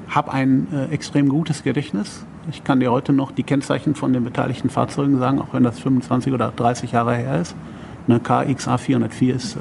habe 0.09 0.33
ein 0.33 0.67
äh, 0.73 0.95
extrem 0.95 1.29
gutes 1.29 1.63
Gedächtnis 1.63 2.25
Ich 2.51 2.65
kann 2.65 2.81
dir 2.81 2.91
heute 2.91 3.13
noch 3.13 3.33
die 3.33 3.43
Kennzeichen 3.43 3.95
von 3.95 4.15
den 4.15 4.25
beteiligten 4.25 4.71
Fahrzeugen 4.71 5.19
sagen, 5.19 5.41
auch 5.41 5.53
wenn 5.53 5.63
das 5.63 5.79
25 5.79 6.33
oder 6.33 6.53
30 6.57 6.93
Jahre 6.93 7.15
her 7.17 7.41
ist. 7.43 7.55
Eine 8.07 8.21
KXA 8.21 8.79
404 8.79 9.35
ist 9.35 9.57
äh, 9.57 9.61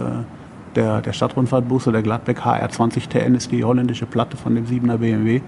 der, 0.75 1.01
der 1.01 1.13
Stadtrundfahrtbus 1.13 1.87
oder 1.87 1.97
der 1.97 2.03
Gladbeck 2.03 2.39
HR20 2.39 3.07
TN 3.07 3.35
ist 3.35 3.51
die 3.51 3.63
holländische 3.63 4.05
Platte 4.05 4.37
von 4.37 4.55
dem 4.55 4.65
7er 4.65 4.97
BMW. 4.97 5.41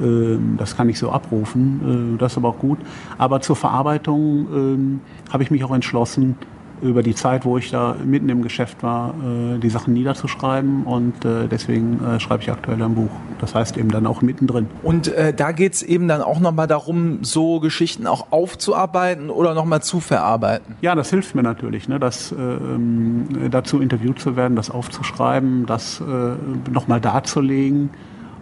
Ähm, 0.00 0.56
das 0.58 0.76
kann 0.76 0.88
ich 0.88 0.98
so 0.98 1.10
abrufen, 1.10 2.14
äh, 2.14 2.18
das 2.18 2.32
ist 2.32 2.38
aber 2.38 2.48
auch 2.48 2.58
gut. 2.58 2.78
Aber 3.18 3.40
zur 3.40 3.56
Verarbeitung 3.56 4.46
ähm, 4.52 5.00
habe 5.32 5.42
ich 5.42 5.50
mich 5.50 5.62
auch 5.64 5.72
entschlossen, 5.72 6.36
über 6.82 7.02
die 7.02 7.14
Zeit, 7.14 7.44
wo 7.44 7.58
ich 7.58 7.70
da 7.70 7.96
mitten 8.04 8.28
im 8.28 8.42
Geschäft 8.42 8.82
war, 8.82 9.14
äh, 9.14 9.58
die 9.58 9.70
Sachen 9.70 9.94
niederzuschreiben 9.94 10.84
und 10.84 11.24
äh, 11.24 11.48
deswegen 11.48 12.00
schreibe 12.18 12.42
ich 12.42 12.50
aktuell 12.50 12.82
ein 12.82 12.94
Buch. 12.94 13.10
Das 13.40 13.54
heißt 13.54 13.76
eben 13.76 13.90
dann 13.90 14.06
auch 14.06 14.22
mittendrin. 14.22 14.68
Und 14.82 15.08
äh, 15.08 15.32
da 15.32 15.52
geht's 15.52 15.82
eben 15.82 16.08
dann 16.08 16.22
auch 16.22 16.40
nochmal 16.40 16.66
darum, 16.66 17.18
so 17.22 17.60
Geschichten 17.60 18.06
auch 18.06 18.26
aufzuarbeiten 18.30 19.30
oder 19.30 19.54
nochmal 19.54 19.82
zu 19.82 20.00
verarbeiten. 20.00 20.76
Ja, 20.80 20.94
das 20.94 21.10
hilft 21.10 21.34
mir 21.34 21.42
natürlich, 21.42 21.88
ne, 21.88 21.98
das, 21.98 22.32
ähm, 22.32 23.26
dazu 23.50 23.80
interviewt 23.80 24.18
zu 24.18 24.36
werden, 24.36 24.56
das 24.56 24.70
aufzuschreiben, 24.70 25.66
das 25.66 26.00
äh, 26.00 26.70
nochmal 26.70 27.00
darzulegen 27.00 27.90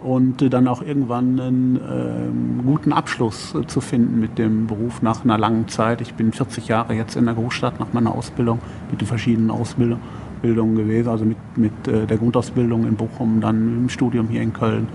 und 0.03 0.53
dann 0.53 0.67
auch 0.67 0.81
irgendwann 0.81 1.39
einen 1.39 1.75
äh, 1.77 2.63
guten 2.65 2.91
Abschluss 2.91 3.55
äh, 3.55 3.65
zu 3.65 3.79
finden 3.79 4.19
mit 4.19 4.37
dem 4.37 4.67
Beruf 4.67 5.01
nach 5.01 5.23
einer 5.23 5.37
langen 5.37 5.67
Zeit. 5.69 6.01
Ich 6.01 6.13
bin 6.13 6.33
40 6.33 6.67
Jahre 6.67 6.93
jetzt 6.93 7.15
in 7.15 7.25
der 7.25 7.33
Großstadt 7.33 7.79
nach 7.79 7.93
meiner 7.93 8.13
Ausbildung 8.13 8.59
mit 8.91 8.99
den 8.99 9.07
verschiedenen 9.07 9.49
Ausbildungen 9.49 10.75
gewesen, 10.75 11.09
also 11.09 11.23
mit, 11.25 11.37
mit 11.55 11.87
äh, 11.87 12.05
der 12.05 12.17
Grundausbildung 12.17 12.85
in 12.85 12.95
Bochum, 12.95 13.39
dann 13.39 13.83
im 13.83 13.89
Studium 13.89 14.27
hier 14.27 14.41
in 14.41 14.51
Köln, 14.51 14.87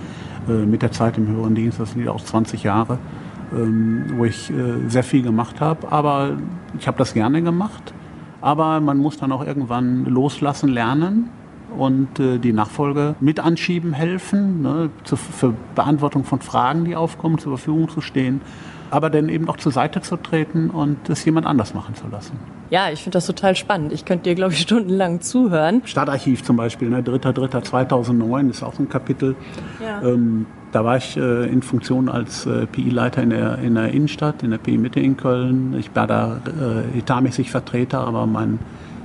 äh, 0.49 0.66
mit 0.66 0.83
der 0.83 0.92
Zeit 0.92 1.16
im 1.16 1.27
höheren 1.27 1.55
Dienst, 1.55 1.81
das 1.81 1.92
sind 1.92 2.07
auch 2.09 2.23
20 2.23 2.62
Jahre, 2.62 2.99
ähm, 3.57 4.05
wo 4.16 4.27
ich 4.27 4.51
äh, 4.51 4.88
sehr 4.88 5.05
viel 5.05 5.23
gemacht 5.23 5.61
habe. 5.61 5.90
Aber 5.90 6.37
ich 6.79 6.87
habe 6.87 6.99
das 6.99 7.14
gerne 7.14 7.42
gemacht. 7.42 7.94
Aber 8.40 8.79
man 8.81 8.99
muss 8.99 9.16
dann 9.16 9.33
auch 9.33 9.44
irgendwann 9.44 10.05
loslassen 10.05 10.68
lernen 10.68 11.31
und 11.76 12.18
äh, 12.18 12.38
die 12.38 12.52
Nachfolge 12.52 13.14
mit 13.20 13.40
anschieben 13.40 13.92
helfen, 13.92 14.62
ne, 14.62 14.90
für 15.04 15.54
Beantwortung 15.74 16.24
von 16.24 16.40
Fragen, 16.40 16.85
die 16.85 16.96
aufkommen, 16.96 17.38
zur 17.38 17.57
Verfügung 17.57 17.88
zu 17.88 18.00
stehen, 18.00 18.40
aber 18.90 19.11
dann 19.11 19.28
eben 19.28 19.48
auch 19.48 19.57
zur 19.57 19.72
Seite 19.72 20.00
zu 20.00 20.16
treten 20.16 20.70
und 20.70 21.09
es 21.09 21.24
jemand 21.24 21.46
anders 21.46 21.74
machen 21.74 21.94
zu 21.94 22.07
lassen. 22.09 22.38
Ja, 22.70 22.90
ich 22.90 23.02
finde 23.02 23.16
das 23.16 23.26
total 23.26 23.57
spannend. 23.57 23.92
Ich 23.92 24.04
könnte 24.04 24.24
dir, 24.24 24.35
glaube 24.35 24.52
ich, 24.52 24.61
stundenlang 24.62 25.20
zuhören. 25.20 25.83
Stadtarchiv 25.85 26.42
zum 26.42 26.57
Beispiel, 26.57 26.90
ne, 26.90 27.00
3.3.2009 27.02 28.50
ist 28.50 28.62
auch 28.62 28.78
ein 28.78 28.88
Kapitel. 28.88 29.37
Ja. 29.83 30.02
Ähm, 30.02 30.46
da 30.72 30.85
war 30.85 30.98
ich 30.98 31.16
äh, 31.16 31.46
in 31.46 31.62
Funktion 31.62 32.09
als 32.09 32.44
äh, 32.44 32.66
PI-Leiter 32.66 33.22
in 33.22 33.31
der, 33.31 33.59
in 33.59 33.74
der 33.74 33.90
Innenstadt, 33.90 34.42
in 34.42 34.50
der 34.50 34.59
PI-Mitte 34.59 35.00
in 35.00 35.16
Köln. 35.16 35.74
Ich 35.78 35.94
war 35.94 36.07
da 36.07 36.40
äh, 36.46 36.98
etatmäßig 36.98 37.50
Vertreter, 37.50 38.00
aber 38.00 38.26
mein 38.26 38.59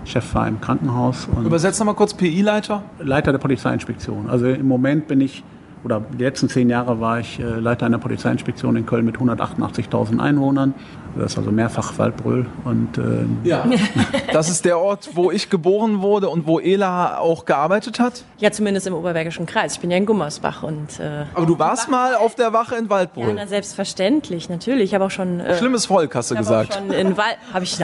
Chef 0.06 0.36
war 0.36 0.48
im 0.48 0.60
Krankenhaus. 0.60 1.28
Übersetzt 1.44 1.80
nochmal 1.80 1.96
kurz 1.96 2.13
PI-Leiter? 2.13 2.84
Leiter 3.00 3.32
der 3.32 3.39
Polizeiinspektion. 3.39 4.30
Also 4.30 4.48
im 4.48 4.68
Moment 4.68 5.08
bin 5.08 5.22
ich, 5.22 5.44
oder 5.84 6.02
die 6.02 6.24
letzten 6.24 6.50
zehn 6.50 6.70
Jahre 6.70 7.00
war 7.00 7.20
ich 7.20 7.39
äh, 7.39 7.44
Leiter 7.44 7.86
einer 7.86 8.00
Polizeiinspektion 8.00 8.76
in 8.76 8.86
Köln 8.86 9.06
mit 9.06 9.18
188.000 9.18 10.20
Einwohnern. 10.20 10.74
Das 11.15 11.34
ist 11.34 11.38
also 11.38 11.52
mehrfach 11.52 11.97
Waldbrüll. 11.97 12.45
Und, 12.63 12.97
äh, 12.97 13.47
ja, 13.47 13.65
das 14.34 14.49
ist 14.49 14.65
der 14.65 14.80
Ort, 14.80 15.10
wo 15.13 15.32
ich 15.32 15.49
geboren 15.49 16.02
wurde 16.02 16.30
und 16.30 16.47
wo 16.47 16.60
Ela 16.60 17.17
auch 17.19 17.45
gearbeitet 17.45 17.99
hat? 17.99 18.23
Ja, 18.39 18.52
zumindest 18.52 18.88
im 18.88 18.93
Oberbergischen 18.93 19.45
Kreis. 19.45 19.73
Ich 19.73 19.80
bin 19.80 19.91
ja 19.91 19.97
in 19.97 20.06
Gummersbach. 20.06 20.63
Und, 20.63 20.99
äh, 20.99 21.26
Aber 21.34 21.45
du 21.45 21.58
warst 21.60 21.89
mal 21.89 22.15
auf 22.15 22.36
der 22.36 22.54
Wache 22.54 22.76
in 22.76 22.89
Waldbrüll? 22.89 23.28
Ja, 23.28 23.34
na, 23.34 23.47
selbstverständlich, 23.47 24.49
natürlich. 24.49 24.86
Ich 24.86 24.95
habe 24.95 25.06
auch 25.06 25.12
schon... 25.12 25.39
Äh, 25.39 25.58
Schlimmes 25.58 25.86
Volk, 25.86 26.15
hast 26.15 26.32
du 26.32 26.36
gesagt. 26.36 26.73
Schon 26.73 26.91
in 26.91 27.17
Wal 27.17 27.34
hab 27.54 27.63
ich, 27.63 27.78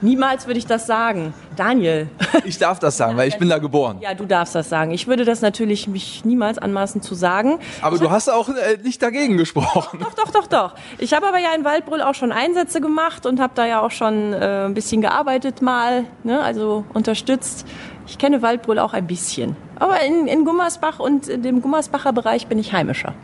niemals 0.00 0.46
würde 0.46 0.58
ich 0.58 0.66
das 0.66 0.86
sagen. 0.86 1.34
Daniel. 1.56 2.08
Ich 2.44 2.58
darf 2.58 2.80
das 2.80 2.96
sagen, 2.96 3.16
weil 3.16 3.28
ich 3.28 3.38
bin 3.38 3.48
da 3.48 3.58
geboren. 3.58 3.98
Ja, 4.00 4.14
du 4.14 4.26
darfst 4.26 4.54
das 4.54 4.68
sagen. 4.68 4.90
Ich 4.90 5.06
würde 5.06 5.24
das 5.24 5.42
natürlich 5.42 5.86
mich 5.86 6.24
niemals 6.24 6.58
anmaßen 6.58 7.02
zu 7.02 7.14
sagen. 7.14 7.60
Aber 7.80 7.96
ich 7.96 8.02
du 8.02 8.10
hast 8.10 8.28
auch 8.28 8.48
äh, 8.48 8.78
nicht 8.82 9.00
dagegen 9.00 9.36
gesprochen. 9.36 10.00
Doch, 10.00 10.14
doch, 10.14 10.30
doch, 10.32 10.46
doch. 10.48 10.74
Ich 10.98 11.12
habe 11.12 11.28
aber 11.28 11.38
ja 11.38 11.54
in 11.56 11.64
Waldbrüll 11.64 12.02
auch 12.02 12.14
schon 12.14 12.32
Einsätze 12.32 12.71
Einsätze 12.72 12.80
gemacht 12.80 13.26
und 13.26 13.40
habe 13.40 13.52
da 13.54 13.66
ja 13.66 13.80
auch 13.80 13.90
schon 13.90 14.32
äh, 14.32 14.64
ein 14.66 14.74
bisschen 14.74 15.00
gearbeitet 15.00 15.62
mal, 15.62 16.04
ne? 16.24 16.40
also 16.40 16.84
unterstützt. 16.94 17.66
Ich 18.06 18.18
kenne 18.18 18.42
Waldbrüll 18.42 18.78
auch 18.78 18.94
ein 18.94 19.06
bisschen. 19.06 19.56
Aber 19.78 20.00
in, 20.02 20.26
in 20.26 20.44
Gummersbach 20.44 20.98
und 20.98 21.28
in 21.28 21.42
dem 21.42 21.60
Gummersbacher 21.60 22.12
Bereich 22.12 22.46
bin 22.46 22.58
ich 22.58 22.72
heimischer. 22.72 23.14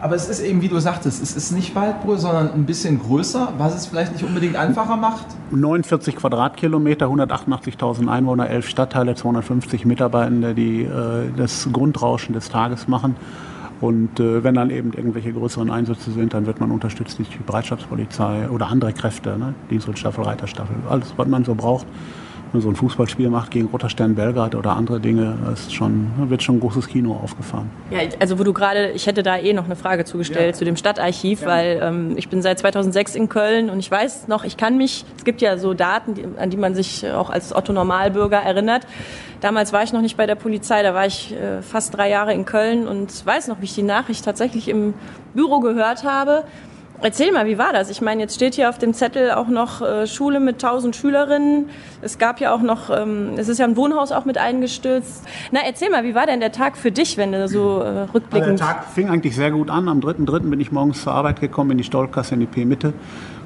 Aber 0.00 0.16
es 0.16 0.28
ist 0.28 0.40
eben, 0.40 0.60
wie 0.60 0.68
du 0.68 0.78
sagtest, 0.80 1.22
es 1.22 1.34
ist 1.34 1.52
nicht 1.52 1.74
Waldbrüll, 1.74 2.18
sondern 2.18 2.52
ein 2.52 2.66
bisschen 2.66 3.00
größer, 3.00 3.54
was 3.56 3.74
es 3.74 3.86
vielleicht 3.86 4.12
nicht 4.12 4.24
unbedingt 4.24 4.56
einfacher 4.56 4.96
macht. 4.96 5.26
49 5.50 6.16
Quadratkilometer, 6.16 7.06
188.000 7.06 8.08
Einwohner, 8.08 8.50
11 8.50 8.68
Stadtteile, 8.68 9.14
250 9.14 9.86
Mitarbeitende, 9.86 10.54
die 10.54 10.82
äh, 10.82 11.30
das 11.36 11.68
Grundrauschen 11.72 12.34
des 12.34 12.50
Tages 12.50 12.86
machen. 12.86 13.16
Und 13.80 14.20
äh, 14.20 14.42
wenn 14.44 14.54
dann 14.54 14.70
eben 14.70 14.92
irgendwelche 14.92 15.32
größeren 15.32 15.70
Einsätze 15.70 16.10
sind, 16.10 16.32
dann 16.32 16.46
wird 16.46 16.60
man 16.60 16.70
unterstützt 16.70 17.18
durch 17.18 17.28
die 17.28 17.38
Bereitschaftspolizei 17.38 18.48
oder 18.48 18.68
andere 18.68 18.92
Kräfte, 18.92 19.36
ne? 19.38 19.54
Dienststaffel, 19.70 20.24
Reiterstaffel, 20.24 20.76
alles, 20.88 21.12
was 21.16 21.28
man 21.28 21.44
so 21.44 21.54
braucht 21.54 21.86
so 22.60 22.68
ein 22.68 22.76
Fußballspiel 22.76 23.28
macht 23.30 23.50
gegen 23.50 23.66
Roter 23.68 23.88
Stern 23.88 24.14
Belgrad 24.14 24.54
oder 24.54 24.76
andere 24.76 25.00
Dinge, 25.00 25.36
ist 25.52 25.74
schon, 25.74 26.10
wird 26.28 26.42
schon 26.42 26.56
ein 26.56 26.60
großes 26.60 26.88
Kino 26.88 27.12
aufgefahren. 27.14 27.70
Ja, 27.90 28.00
also 28.20 28.38
wo 28.38 28.44
du 28.44 28.52
gerade, 28.52 28.90
ich 28.90 29.06
hätte 29.06 29.22
da 29.22 29.36
eh 29.36 29.52
noch 29.52 29.64
eine 29.64 29.76
Frage 29.76 30.04
zugestellt 30.04 30.54
ja. 30.54 30.58
zu 30.58 30.64
dem 30.64 30.76
Stadtarchiv, 30.76 31.42
ja. 31.42 31.46
weil 31.48 31.80
ähm, 31.82 32.14
ich 32.16 32.28
bin 32.28 32.42
seit 32.42 32.58
2006 32.58 33.14
in 33.14 33.28
Köln 33.28 33.70
und 33.70 33.78
ich 33.78 33.90
weiß 33.90 34.28
noch, 34.28 34.44
ich 34.44 34.56
kann 34.56 34.76
mich, 34.76 35.04
es 35.16 35.24
gibt 35.24 35.40
ja 35.40 35.58
so 35.58 35.74
Daten, 35.74 36.14
die, 36.14 36.24
an 36.38 36.50
die 36.50 36.56
man 36.56 36.74
sich 36.74 37.08
auch 37.10 37.30
als 37.30 37.54
Otto 37.54 37.72
Normalbürger 37.72 38.38
erinnert. 38.38 38.86
Damals 39.40 39.72
war 39.72 39.82
ich 39.82 39.92
noch 39.92 40.00
nicht 40.00 40.16
bei 40.16 40.26
der 40.26 40.36
Polizei, 40.36 40.82
da 40.82 40.94
war 40.94 41.06
ich 41.06 41.34
äh, 41.34 41.62
fast 41.62 41.96
drei 41.96 42.08
Jahre 42.08 42.32
in 42.32 42.44
Köln 42.44 42.88
und 42.88 43.26
weiß 43.26 43.48
noch, 43.48 43.60
wie 43.60 43.64
ich 43.64 43.74
die 43.74 43.82
Nachricht 43.82 44.24
tatsächlich 44.24 44.68
im 44.68 44.94
Büro 45.34 45.60
gehört 45.60 46.04
habe 46.04 46.44
Erzähl 47.04 47.32
mal, 47.32 47.44
wie 47.44 47.58
war 47.58 47.74
das? 47.74 47.90
Ich 47.90 48.00
meine, 48.00 48.22
jetzt 48.22 48.34
steht 48.34 48.54
hier 48.54 48.70
auf 48.70 48.78
dem 48.78 48.94
Zettel 48.94 49.32
auch 49.32 49.48
noch 49.48 49.82
äh, 49.82 50.06
Schule 50.06 50.40
mit 50.40 50.54
1000 50.54 50.96
Schülerinnen. 50.96 51.68
Es 52.00 52.16
gab 52.16 52.40
ja 52.40 52.54
auch 52.54 52.62
noch, 52.62 52.88
ähm, 52.88 53.34
es 53.36 53.48
ist 53.48 53.58
ja 53.58 53.66
ein 53.66 53.76
Wohnhaus 53.76 54.10
auch 54.10 54.24
mit 54.24 54.38
eingestürzt. 54.38 55.22
Na, 55.52 55.60
erzähl 55.66 55.90
mal, 55.90 56.04
wie 56.04 56.14
war 56.14 56.24
denn 56.24 56.40
der 56.40 56.50
Tag 56.50 56.78
für 56.78 56.90
dich, 56.90 57.18
wenn 57.18 57.32
du 57.32 57.46
so 57.46 57.80
äh, 57.80 58.04
rückblickend... 58.14 58.52
Also 58.52 58.56
der 58.56 58.56
Tag 58.56 58.86
fing 58.86 59.10
eigentlich 59.10 59.36
sehr 59.36 59.50
gut 59.50 59.68
an. 59.68 59.90
Am 59.90 60.00
3.3. 60.00 60.48
bin 60.48 60.60
ich 60.60 60.72
morgens 60.72 61.02
zur 61.02 61.12
Arbeit 61.12 61.42
gekommen 61.42 61.72
in 61.72 61.78
die 61.78 61.84
Stollkasse 61.84 62.34
in 62.34 62.40
die 62.40 62.46
P-Mitte. 62.46 62.94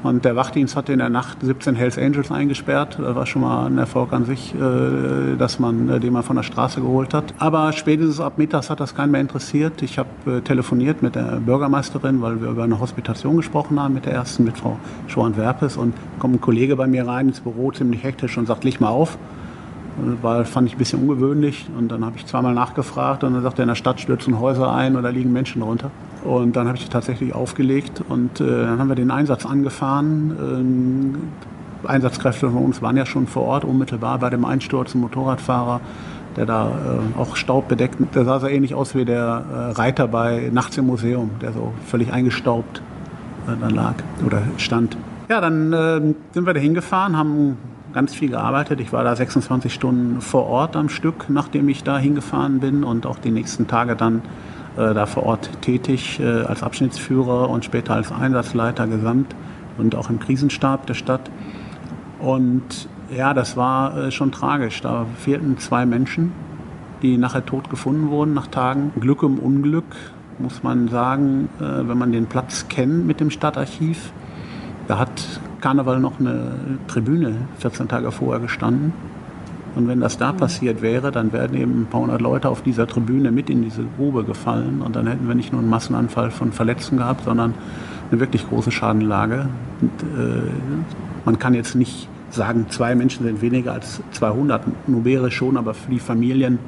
Und 0.03 0.25
der 0.25 0.37
Wachdienst 0.37 0.77
hatte 0.77 0.93
in 0.93 1.01
der 1.01 1.09
Nacht 1.09 1.39
17 1.43 1.75
Hells 1.75 1.99
Angels 1.99 2.31
eingesperrt. 2.31 2.99
Das 3.01 3.15
war 3.17 3.27
schon 3.27 3.43
mal 3.43 3.67
ein 3.67 3.79
Erfolg 3.79 4.13
an 4.13 4.25
sich, 4.25 4.55
äh, 4.55 5.37
dass 5.37 5.59
man, 5.59 5.89
äh, 5.89 6.01
den 6.01 6.13
man 6.13 6.23
von 6.23 6.37
der 6.37 6.45
Straße 6.45 6.81
geholt 6.81 7.15
hat. 7.15 7.35
Aber 7.39 7.73
spätestens 7.73 8.21
ab 8.21 8.39
mittags 8.39 8.71
hat 8.71 8.79
das 8.79 8.95
keinen 8.95 9.11
mehr 9.11 9.21
interessiert. 9.21 9.83
Ich 9.83 9.99
habe 9.99 10.09
äh, 10.27 10.41
telefoniert 10.41 11.03
mit 11.03 11.17
der 11.17 11.41
Bürgermeisterin, 11.41 12.23
weil 12.23 12.41
wir 12.41 12.51
über 12.51 12.63
eine 12.63 12.79
Hospitation 12.79 13.37
gesprochen 13.37 13.81
haben 13.81 13.95
mit 13.95 14.07
der 14.07 14.13
ersten, 14.13 14.45
mit 14.45 14.57
Frau 14.57 14.79
Schwan-Werpes. 15.09 15.77
Und 15.77 15.95
kommt 16.21 16.37
ein 16.37 16.41
Kollege 16.41 16.77
bei 16.77 16.87
mir 16.87 17.07
rein 17.07 17.29
ins 17.29 17.41
Büro, 17.41 17.73
ziemlich 17.73 18.05
hektisch 18.05 18.39
und 18.39 18.47
sagt, 18.47 18.63
leg 18.63 18.81
mal 18.81 18.91
auf. 18.91 19.19
War, 20.23 20.45
fand 20.45 20.69
ich 20.69 20.77
ein 20.77 20.79
bisschen 20.79 21.01
ungewöhnlich. 21.01 21.67
Und 21.77 21.89
dann 21.89 22.05
habe 22.05 22.17
ich 22.17 22.25
zweimal 22.25 22.55
nachgefragt 22.55 23.25
und 23.25 23.35
dann 23.35 23.43
sagt 23.43 23.59
er, 23.59 23.65
in 23.65 23.69
der 23.69 23.75
Stadt 23.75 24.01
stürzen 24.01 24.39
Häuser 24.39 24.73
ein 24.73 24.95
oder 24.95 25.11
liegen 25.11 25.33
Menschen 25.33 25.61
runter. 25.63 25.91
Und 26.29 26.57
dann 26.57 26.69
habe 26.69 26.77
ich 26.77 26.89
tatsächlich 26.89 27.35
aufgelegt 27.35 28.03
und 28.09 28.41
äh, 28.41 28.45
dann 28.47 28.79
haben 28.79 28.89
wir 28.89 28.95
den 28.95 29.11
Einsatz 29.11 29.47
angefahren. 29.47 30.37
Ähm, 30.39 31.15
Einsatzkräfte 31.85 32.51
von 32.51 32.65
uns 32.65 32.83
waren 32.83 32.97
ja 32.97 33.07
schon 33.07 33.27
vor 33.27 33.45
Ort, 33.45 33.65
unmittelbar 33.65 34.19
bei 34.19 34.31
dem 34.31 34.45
Einsturz, 34.45 34.95
ein 34.95 35.01
Motorradfahrer, 35.01 35.81
der 36.37 36.45
da 36.45 36.69
äh, 36.69 37.19
auch 37.19 37.37
staubbedeckt, 37.37 38.15
der 38.15 38.25
sah 38.25 38.41
so 38.41 38.47
ähnlich 38.47 38.75
aus 38.75 38.95
wie 38.95 39.05
der 39.05 39.45
äh, 39.51 39.73
Reiter 39.73 40.07
bei 40.07 40.51
Nachts 40.53 40.77
im 40.77 40.87
Museum, 40.87 41.31
der 41.41 41.53
so 41.53 41.73
völlig 41.87 42.13
eingestaubt 42.13 42.83
äh, 43.47 43.53
dann 43.59 43.75
lag 43.75 43.95
oder 44.27 44.43
stand. 44.59 44.97
Ja, 45.31 45.41
dann 45.41 45.73
äh, 45.73 46.15
sind 46.33 46.47
wir 46.47 46.53
da 46.53 46.61
hingefahren, 46.61 47.17
haben 47.17 47.57
ganz 47.93 48.15
viel 48.15 48.29
gearbeitet. 48.29 48.81
Ich 48.81 48.93
war 48.93 49.03
da 49.03 49.17
26 49.17 49.73
Stunden 49.73 50.21
vor 50.21 50.47
Ort 50.47 50.77
am 50.77 50.91
Stück, 50.91 51.27
nachdem 51.29 51.69
ich 51.69 51.85
da 51.85 51.99
hingefahren 51.99 52.61
bin 52.61 52.85
und 52.85 53.07
auch 53.07 53.19
die 53.19 53.31
nächsten 53.31 53.67
Tage 53.67 53.97
dann 53.97 54.23
da 54.95 55.07
vor 55.07 55.25
Ort 55.25 55.63
tätig 55.63 56.21
äh, 56.21 56.43
als 56.43 56.63
Abschnittsführer 56.63 57.51
und 57.51 57.65
später 57.65 57.95
als 57.95 58.13
Einsatzleiter 58.13 58.87
gesamt 58.87 59.35
und 59.77 59.95
auch 59.95 60.11
im 60.11 60.19
Krisenstab 60.21 60.87
der 60.87 60.95
Stadt. 60.95 61.31
Und 62.19 62.89
ja, 63.15 63.35
das 63.35 63.57
war 63.57 63.97
äh, 63.97 64.11
schon 64.11 64.33
tragisch. 64.33 64.81
Da 64.81 65.07
fehlten 65.19 65.59
zwei 65.59 65.87
Menschen, 65.87 66.33
die 67.03 67.17
nachher 67.17 67.45
tot 67.45 67.71
gefunden 67.71 68.11
wurden 68.11 68.35
nach 68.35 68.49
Tagen. 68.49 68.93
Glück 69.01 69.23
im 69.23 69.39
Unglück, 69.39 69.97
muss 70.39 70.63
man 70.63 70.89
sagen, 70.89 71.49
äh, 71.59 71.89
wenn 71.89 71.99
man 71.99 72.13
den 72.13 72.27
Platz 72.27 72.67
kennt 72.69 73.07
mit 73.07 73.21
dem 73.21 73.31
Stadtarchiv. 73.31 74.13
Da 74.87 74.99
hat 74.99 75.41
Karneval 75.61 76.01
noch 76.01 76.21
eine 76.21 76.79
Tribüne 76.87 77.35
14 77.59 77.89
Tage 77.89 78.11
vorher 78.13 78.41
gestanden. 78.41 78.93
Und 79.79 79.87
wenn 79.87 80.01
das 80.01 80.19
da 80.19 80.33
passiert 80.33 80.83
wäre, 80.83 81.13
dann 81.13 81.33
wären 81.33 81.55
eben 81.55 81.83
ein 81.83 81.87
paar 81.87 82.01
hundert 82.01 82.21
Leute 82.21 82.49
auf 82.49 82.63
dieser 82.63 82.89
Tribüne 82.89 83.31
mit 83.31 83.49
in 83.49 83.63
diese 83.63 83.85
Grube 83.97 84.25
gefallen. 84.25 84.83
Und 84.85 84.97
dann 84.97 85.07
hätten 85.07 85.29
wir 85.29 85.37
nicht 85.37 85.53
nur 85.53 85.61
einen 85.61 85.71
Massenanfall 85.71 86.33
von 86.33 86.51
Verletzten 86.51 86.97
gehabt, 86.97 87.25
sondern 87.25 87.55
eine 88.11 88.19
wirklich 88.19 88.49
große 88.49 88.73
Schadenlage. 88.73 89.49
Und, 89.81 90.03
äh, 90.03 90.51
man 91.25 91.39
kann 91.39 91.55
jetzt 91.55 91.77
nicht 91.77 92.09
sagen, 92.31 92.67
zwei 92.71 92.97
Menschen 92.97 93.25
sind 93.25 93.41
weniger 93.41 93.73
als 93.73 94.03
200, 94.11 94.89
numerisch 94.89 95.37
schon, 95.37 95.57
aber 95.57 95.75
für 95.75 95.93
die 95.93 96.01
Familien 96.01 96.59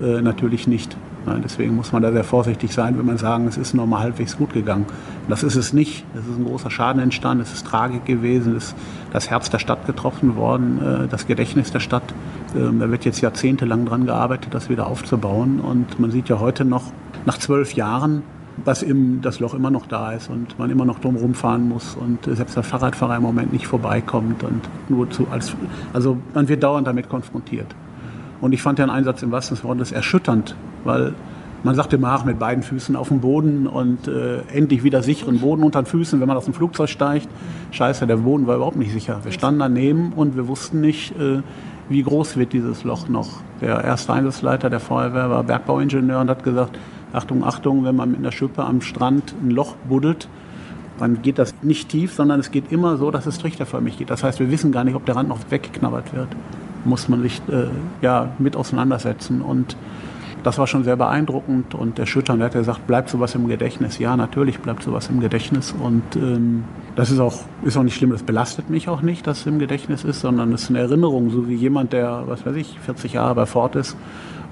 äh, 0.00 0.20
natürlich 0.20 0.66
nicht. 0.66 0.96
Deswegen 1.42 1.74
muss 1.74 1.90
man 1.90 2.02
da 2.02 2.12
sehr 2.12 2.22
vorsichtig 2.22 2.74
sein, 2.74 2.98
wenn 2.98 3.06
man 3.06 3.16
sagen, 3.16 3.46
es 3.48 3.56
ist 3.56 3.72
nur 3.72 3.86
mal 3.86 4.00
halbwegs 4.00 4.36
gut 4.36 4.52
gegangen. 4.52 4.84
Das 5.26 5.42
ist 5.42 5.56
es 5.56 5.72
nicht. 5.72 6.04
Es 6.14 6.26
ist 6.26 6.38
ein 6.38 6.44
großer 6.44 6.70
Schaden 6.70 7.00
entstanden, 7.00 7.42
es 7.42 7.52
ist 7.52 7.66
Tragik 7.66 8.04
gewesen, 8.04 8.56
es 8.56 8.64
ist 8.64 8.76
das 9.10 9.30
Herz 9.30 9.48
der 9.48 9.58
Stadt 9.58 9.86
getroffen 9.86 10.36
worden, 10.36 10.82
äh, 10.82 11.08
das 11.08 11.26
Gedächtnis 11.26 11.72
der 11.72 11.80
Stadt. 11.80 12.02
Ähm, 12.54 12.78
da 12.78 12.90
wird 12.90 13.04
jetzt 13.06 13.22
jahrzehntelang 13.22 13.86
dran 13.86 14.04
gearbeitet, 14.04 14.52
das 14.52 14.68
wieder 14.68 14.86
aufzubauen. 14.86 15.60
Und 15.60 15.98
man 15.98 16.10
sieht 16.10 16.28
ja 16.28 16.40
heute 16.40 16.64
noch, 16.64 16.92
nach 17.24 17.38
zwölf 17.38 17.72
Jahren, 17.72 18.22
dass 18.64 18.84
das 19.22 19.40
Loch 19.40 19.54
immer 19.54 19.70
noch 19.70 19.86
da 19.86 20.12
ist 20.12 20.30
und 20.30 20.58
man 20.58 20.70
immer 20.70 20.84
noch 20.84 21.00
drum 21.00 21.16
rumfahren 21.16 21.68
muss 21.68 21.96
und 21.96 22.24
selbst 22.24 22.54
der 22.54 22.62
Fahrradfahrer 22.62 23.16
im 23.16 23.22
Moment 23.22 23.52
nicht 23.52 23.66
vorbeikommt 23.66 24.44
und 24.44 24.60
nur 24.88 25.10
zu 25.10 25.26
als 25.28 25.56
also 25.92 26.18
man 26.34 26.48
wird 26.48 26.62
dauernd 26.62 26.86
damit 26.86 27.08
konfrontiert. 27.08 27.74
Und 28.40 28.52
ich 28.52 28.62
fand 28.62 28.78
den 28.78 28.90
Einsatz 28.90 29.22
im 29.22 29.30
wahrsten 29.32 29.56
Sinne 29.56 29.76
des 29.76 29.92
erschütternd, 29.92 30.54
weil 30.84 31.14
man 31.64 31.74
sagt 31.74 31.94
immer, 31.94 32.08
ach, 32.08 32.24
mit 32.26 32.38
beiden 32.38 32.62
Füßen 32.62 32.94
auf 32.94 33.08
dem 33.08 33.20
Boden 33.20 33.66
und 33.66 34.06
äh, 34.06 34.42
endlich 34.52 34.84
wieder 34.84 35.02
sicheren 35.02 35.40
Boden 35.40 35.62
unter 35.62 35.82
den 35.82 35.86
Füßen, 35.86 36.20
wenn 36.20 36.28
man 36.28 36.36
aus 36.36 36.44
dem 36.44 36.52
Flugzeug 36.52 36.90
steigt. 36.90 37.26
Scheiße, 37.70 38.06
der 38.06 38.18
Boden 38.18 38.46
war 38.46 38.56
überhaupt 38.56 38.76
nicht 38.76 38.92
sicher. 38.92 39.20
Wir 39.24 39.32
standen 39.32 39.60
daneben 39.60 40.12
und 40.12 40.36
wir 40.36 40.46
wussten 40.46 40.82
nicht, 40.82 41.18
äh, 41.18 41.40
wie 41.88 42.02
groß 42.02 42.36
wird 42.36 42.52
dieses 42.52 42.84
Loch 42.84 43.08
noch. 43.08 43.28
Der 43.62 43.82
erste 43.82 44.12
Einsatzleiter 44.12 44.68
der 44.68 44.80
Feuerwehr 44.80 45.30
war 45.30 45.42
Bergbauingenieur 45.42 46.20
und 46.20 46.28
hat 46.28 46.44
gesagt, 46.44 46.78
Achtung, 47.14 47.44
Achtung, 47.44 47.84
wenn 47.84 47.96
man 47.96 48.10
mit 48.10 48.18
einer 48.20 48.32
Schippe 48.32 48.62
am 48.62 48.82
Strand 48.82 49.34
ein 49.42 49.50
Loch 49.50 49.74
buddelt, 49.88 50.28
dann 50.98 51.22
geht 51.22 51.38
das 51.38 51.54
nicht 51.62 51.88
tief, 51.88 52.12
sondern 52.12 52.40
es 52.40 52.50
geht 52.50 52.70
immer 52.70 52.96
so, 52.98 53.10
dass 53.10 53.26
es 53.26 53.38
trichterförmig 53.38 53.96
geht. 53.96 54.10
Das 54.10 54.22
heißt, 54.22 54.38
wir 54.38 54.50
wissen 54.50 54.70
gar 54.70 54.84
nicht, 54.84 54.94
ob 54.94 55.06
der 55.06 55.16
Rand 55.16 55.28
noch 55.28 55.38
weggeknabbert 55.48 56.14
wird. 56.14 56.28
Muss 56.84 57.08
man 57.08 57.22
sich 57.22 57.40
äh, 57.48 57.66
ja, 58.02 58.30
mit 58.38 58.56
auseinandersetzen. 58.56 59.40
Und 59.40 59.76
das 60.42 60.58
war 60.58 60.66
schon 60.66 60.84
sehr 60.84 60.96
beeindruckend 60.96 61.74
und 61.74 61.98
erschütternd. 61.98 62.40
Er 62.42 62.46
hat 62.46 62.52
gesagt, 62.52 62.86
bleibt 62.86 63.08
sowas 63.08 63.34
im 63.34 63.48
Gedächtnis? 63.48 63.98
Ja, 63.98 64.16
natürlich 64.16 64.60
bleibt 64.60 64.82
sowas 64.82 65.08
im 65.08 65.20
Gedächtnis. 65.20 65.72
Und 65.72 66.02
ähm, 66.16 66.64
das 66.96 67.10
ist 67.10 67.18
auch, 67.18 67.40
ist 67.62 67.76
auch 67.76 67.82
nicht 67.82 67.96
schlimm, 67.96 68.10
das 68.10 68.22
belastet 68.22 68.68
mich 68.70 68.88
auch 68.88 69.00
nicht, 69.00 69.26
dass 69.26 69.40
es 69.40 69.46
im 69.46 69.58
Gedächtnis 69.58 70.04
ist, 70.04 70.20
sondern 70.20 70.52
es 70.52 70.64
ist 70.64 70.70
eine 70.70 70.80
Erinnerung, 70.80 71.30
so 71.30 71.48
wie 71.48 71.54
jemand, 71.54 71.92
der, 71.92 72.24
was 72.26 72.44
weiß 72.44 72.56
ich, 72.56 72.78
40 72.80 73.14
Jahre 73.14 73.34
bei 73.34 73.46
Ford 73.46 73.74
ist 73.76 73.96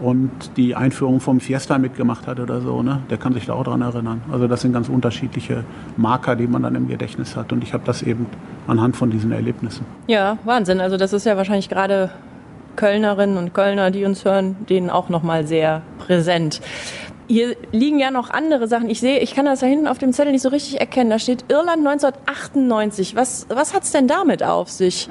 und 0.02 0.30
die 0.56 0.74
Einführung 0.74 1.20
vom 1.20 1.40
Fiesta 1.40 1.78
mitgemacht 1.78 2.26
hat 2.26 2.40
oder 2.40 2.60
so, 2.60 2.82
ne? 2.82 3.00
der 3.08 3.18
kann 3.18 3.32
sich 3.34 3.46
da 3.46 3.54
auch 3.54 3.64
dran 3.64 3.82
erinnern. 3.82 4.20
Also 4.30 4.48
das 4.48 4.62
sind 4.62 4.72
ganz 4.72 4.88
unterschiedliche 4.88 5.64
Marker, 5.96 6.34
die 6.34 6.46
man 6.46 6.62
dann 6.62 6.74
im 6.74 6.88
Gedächtnis 6.88 7.36
hat. 7.36 7.52
Und 7.52 7.62
ich 7.62 7.72
habe 7.72 7.84
das 7.86 8.02
eben 8.02 8.26
anhand 8.66 8.96
von 8.96 9.10
diesen 9.10 9.30
Erlebnissen. 9.32 9.86
Ja, 10.08 10.38
Wahnsinn. 10.44 10.80
Also 10.80 10.96
das 10.96 11.12
ist 11.12 11.24
ja 11.24 11.36
wahrscheinlich 11.36 11.68
gerade 11.68 12.10
Kölnerinnen 12.74 13.36
und 13.36 13.54
Kölner, 13.54 13.90
die 13.90 14.04
uns 14.04 14.24
hören, 14.24 14.56
denen 14.68 14.90
auch 14.90 15.08
nochmal 15.08 15.46
sehr 15.46 15.82
präsent. 15.98 16.60
Hier 17.28 17.54
liegen 17.70 17.98
ja 17.98 18.10
noch 18.10 18.30
andere 18.30 18.66
Sachen. 18.66 18.90
Ich 18.90 19.00
sehe, 19.00 19.20
ich 19.20 19.34
kann 19.34 19.44
das 19.44 19.60
da 19.60 19.66
hinten 19.66 19.86
auf 19.86 19.98
dem 19.98 20.12
Zettel 20.12 20.32
nicht 20.32 20.42
so 20.42 20.48
richtig 20.48 20.80
erkennen. 20.80 21.10
Da 21.10 21.18
steht 21.18 21.44
Irland 21.48 21.86
1998. 21.86 23.14
Was, 23.14 23.46
was 23.48 23.72
hat 23.72 23.84
es 23.84 23.92
denn 23.92 24.08
damit 24.08 24.42
auf 24.42 24.68
sich? 24.68 25.08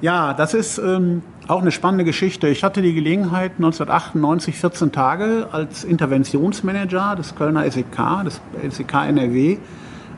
Ja, 0.00 0.32
das 0.32 0.54
ist 0.54 0.78
ähm, 0.78 1.22
auch 1.48 1.62
eine 1.62 1.72
spannende 1.72 2.04
Geschichte. 2.04 2.48
Ich 2.48 2.62
hatte 2.62 2.82
die 2.82 2.92
Gelegenheit, 2.92 3.52
1998 3.56 4.56
14 4.56 4.92
Tage 4.92 5.48
als 5.50 5.82
Interventionsmanager 5.82 7.16
des 7.16 7.34
Kölner 7.34 7.68
SEK, 7.70 7.96
des 8.24 8.40
SEK 8.68 8.94
NRW, 9.08 9.56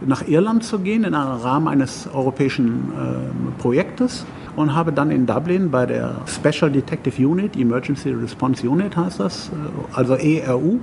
nach 0.05 0.27
Irland 0.27 0.65
zu 0.65 0.81
gehen 0.81 1.05
im 1.05 1.15
Rahmen 1.15 1.69
eines 1.69 2.09
europäischen 2.13 2.91
äh, 2.93 3.61
Projektes 3.61 4.27
und 4.57 4.75
habe 4.75 4.93
dann 4.93 5.11
in 5.11 5.27
Dublin 5.27 5.71
bei 5.71 5.87
der 5.87 6.17
Special 6.27 6.71
Detective 6.71 7.25
Unit, 7.25 7.57
Emergency 7.57 8.11
Response 8.11 8.69
Unit 8.69 8.97
heißt 8.97 9.21
das, 9.21 9.49
äh, 9.49 9.97
also 9.97 10.15
ERU, 10.15 10.81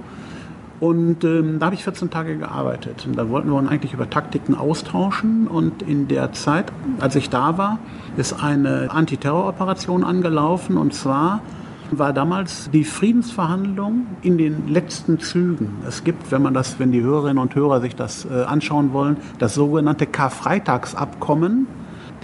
und 0.80 1.24
ähm, 1.24 1.58
da 1.60 1.68
habe 1.68 1.76
ich 1.76 1.84
14 1.84 2.12
Tage 2.12 2.38
gearbeitet. 2.38 3.06
Und 3.08 3.18
da 3.18 3.30
wollten 3.30 3.50
wir 3.50 3.56
uns 3.56 3.70
eigentlich 3.70 3.94
über 3.94 4.10
Taktiken 4.10 4.54
austauschen. 4.54 5.48
Und 5.48 5.82
in 5.82 6.08
der 6.08 6.34
Zeit, 6.34 6.72
als 7.00 7.16
ich 7.16 7.30
da 7.30 7.58
war, 7.58 7.80
ist 8.16 8.44
eine 8.44 8.92
Antiterroroperation 8.92 10.04
angelaufen. 10.04 10.78
Und 10.78 10.94
zwar 10.94 11.42
war 11.90 12.14
damals 12.14 12.70
die 12.70 12.84
Friedensverhandlung 12.84 14.06
in 14.22 14.38
den 14.38 14.68
letzten 14.68 15.20
Zügen. 15.20 15.78
Es 15.88 16.04
gibt, 16.04 16.32
wenn 16.32 16.44
man 16.44 16.54
das, 16.54 16.80
wenn 16.80 16.92
die 16.92 17.02
Hörerinnen 17.02 17.40
und 17.40 17.56
Hörer 17.56 17.82
sich 17.82 17.96
das 17.96 18.26
äh, 18.26 18.44
anschauen 18.44 18.94
wollen, 18.94 19.18
das 19.40 19.56
sogenannte 19.56 20.06
Karfreitagsabkommen 20.06 21.68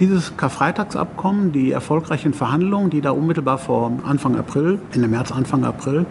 dieses 0.00 0.36
Karfreitagsabkommen, 0.36 1.52
die 1.52 1.70
erfolgreichen 1.70 2.34
Verhandlungen, 2.34 2.90
die 2.90 3.00
da 3.00 3.12
unmittelbar 3.12 3.58
vor 3.58 3.92
Anfang 4.04 4.36
April, 4.36 4.80
Ende 4.92 5.06
März, 5.06 5.30
Anfang 5.30 5.64
April, 5.64 6.04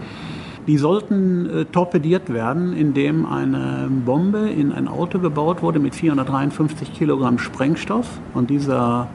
die 0.68 0.78
sollten 0.78 1.50
äh, 1.50 1.66
torpediert 1.66 2.32
werden, 2.32 2.74
indem 2.74 3.26
eine 3.26 3.90
Bombe 4.06 4.50
in 4.50 4.72
ein 4.72 4.88
Auto 4.88 5.20
gebaut 5.20 5.62
wurde 5.62 5.80
mit 5.80 5.96
453 5.96 6.94
Kilogramm 6.94 7.38
Sprengstoff. 7.38 8.08
Und 8.34 8.50
dieser 8.50 9.08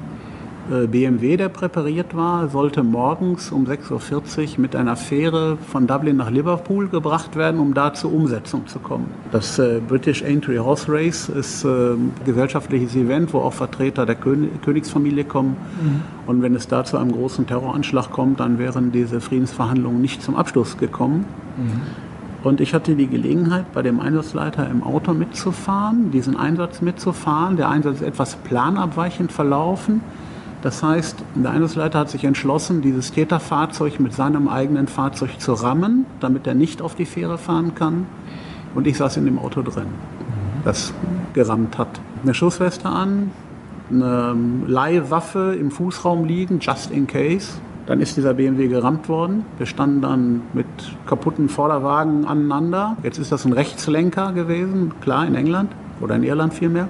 BMW, 0.68 1.36
der 1.36 1.48
präpariert 1.48 2.14
war, 2.14 2.48
sollte 2.48 2.82
morgens 2.82 3.50
um 3.50 3.66
6.40 3.66 4.54
Uhr 4.54 4.60
mit 4.60 4.76
einer 4.76 4.96
Fähre 4.96 5.56
von 5.56 5.86
Dublin 5.86 6.16
nach 6.16 6.30
Liverpool 6.30 6.88
gebracht 6.88 7.36
werden, 7.36 7.60
um 7.60 7.74
da 7.74 7.94
zur 7.94 8.12
Umsetzung 8.12 8.66
zu 8.66 8.78
kommen. 8.78 9.06
Das 9.32 9.58
äh, 9.58 9.80
British 9.86 10.22
Entry 10.22 10.56
Horse 10.56 10.92
Race 10.92 11.28
ist 11.28 11.64
äh, 11.64 11.68
ein 11.68 12.12
gesellschaftliches 12.24 12.94
Event, 12.96 13.32
wo 13.32 13.38
auch 13.38 13.52
Vertreter 13.52 14.06
der 14.06 14.14
Kön 14.14 14.50
Königsfamilie 14.62 15.24
kommen. 15.24 15.56
Mhm. 15.82 16.02
Und 16.26 16.42
wenn 16.42 16.54
es 16.54 16.68
da 16.68 16.84
zu 16.84 16.98
einem 16.98 17.12
großen 17.12 17.46
Terroranschlag 17.46 18.10
kommt, 18.10 18.40
dann 18.40 18.58
wären 18.58 18.92
diese 18.92 19.20
Friedensverhandlungen 19.20 20.00
nicht 20.00 20.22
zum 20.22 20.36
Abschluss 20.36 20.76
gekommen. 20.76 21.24
Mhm. 21.56 21.80
Und 22.44 22.60
ich 22.60 22.72
hatte 22.72 22.94
die 22.94 23.08
Gelegenheit, 23.08 23.72
bei 23.72 23.82
dem 23.82 24.00
Einsatzleiter 24.00 24.68
im 24.70 24.82
Auto 24.82 25.12
mitzufahren, 25.12 26.10
diesen 26.12 26.36
Einsatz 26.36 26.80
mitzufahren. 26.82 27.56
Der 27.56 27.68
Einsatz 27.68 27.96
ist 27.96 28.06
etwas 28.06 28.36
planabweichend 28.36 29.32
verlaufen. 29.32 30.02
Das 30.62 30.82
heißt, 30.82 31.16
der 31.36 31.50
Einsatzleiter 31.52 32.00
hat 32.00 32.10
sich 32.10 32.24
entschlossen, 32.24 32.82
dieses 32.82 33.12
Täterfahrzeug 33.12 34.00
mit 34.00 34.12
seinem 34.12 34.48
eigenen 34.48 34.88
Fahrzeug 34.88 35.40
zu 35.40 35.52
rammen, 35.52 36.04
damit 36.18 36.46
er 36.46 36.54
nicht 36.54 36.82
auf 36.82 36.96
die 36.96 37.06
Fähre 37.06 37.38
fahren 37.38 37.74
kann. 37.76 38.06
Und 38.74 38.86
ich 38.86 38.96
saß 38.96 39.18
in 39.18 39.24
dem 39.24 39.38
Auto 39.38 39.62
drin, 39.62 39.86
das 40.64 40.92
gerammt 41.32 41.78
hat. 41.78 42.00
Eine 42.22 42.34
Schussweste 42.34 42.88
an, 42.88 43.30
eine 43.90 44.36
Leihwaffe 44.66 45.56
im 45.58 45.70
Fußraum 45.70 46.24
liegen, 46.24 46.58
just 46.60 46.90
in 46.90 47.06
case. 47.06 47.52
Dann 47.86 48.00
ist 48.00 48.16
dieser 48.16 48.34
BMW 48.34 48.68
gerammt 48.68 49.08
worden. 49.08 49.44
Wir 49.56 49.64
standen 49.64 50.02
dann 50.02 50.42
mit 50.52 50.66
kaputten 51.06 51.48
Vorderwagen 51.48 52.26
aneinander. 52.26 52.96
Jetzt 53.02 53.18
ist 53.18 53.32
das 53.32 53.46
ein 53.46 53.52
Rechtslenker 53.52 54.32
gewesen, 54.32 54.92
klar, 55.00 55.26
in 55.26 55.34
England 55.34 55.70
oder 56.00 56.16
in 56.16 56.24
Irland 56.24 56.52
vielmehr. 56.52 56.88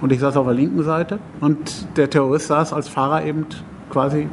Und 0.00 0.12
ich 0.12 0.20
saß 0.20 0.36
auf 0.36 0.46
der 0.46 0.54
linken 0.54 0.82
Seite 0.82 1.18
und 1.40 1.96
der 1.96 2.08
Terrorist 2.08 2.46
saß 2.48 2.72
als 2.72 2.88
Fahrer 2.88 3.24
eben 3.24 3.46
quasi 3.90 4.28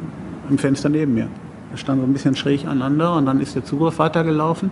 im 0.50 0.58
Fenster 0.58 0.90
neben 0.90 1.14
mir. 1.14 1.28
Wir 1.72 1.78
standen 1.78 2.04
so 2.04 2.08
ein 2.08 2.14
bisschen 2.14 2.36
schräg 2.36 2.66
aneinander 2.66 3.16
und 3.16 3.26
dann 3.26 3.40
ist 3.40 3.56
der 3.56 3.66
Zugriff 3.66 4.00
weitergelaufen. 4.00 4.72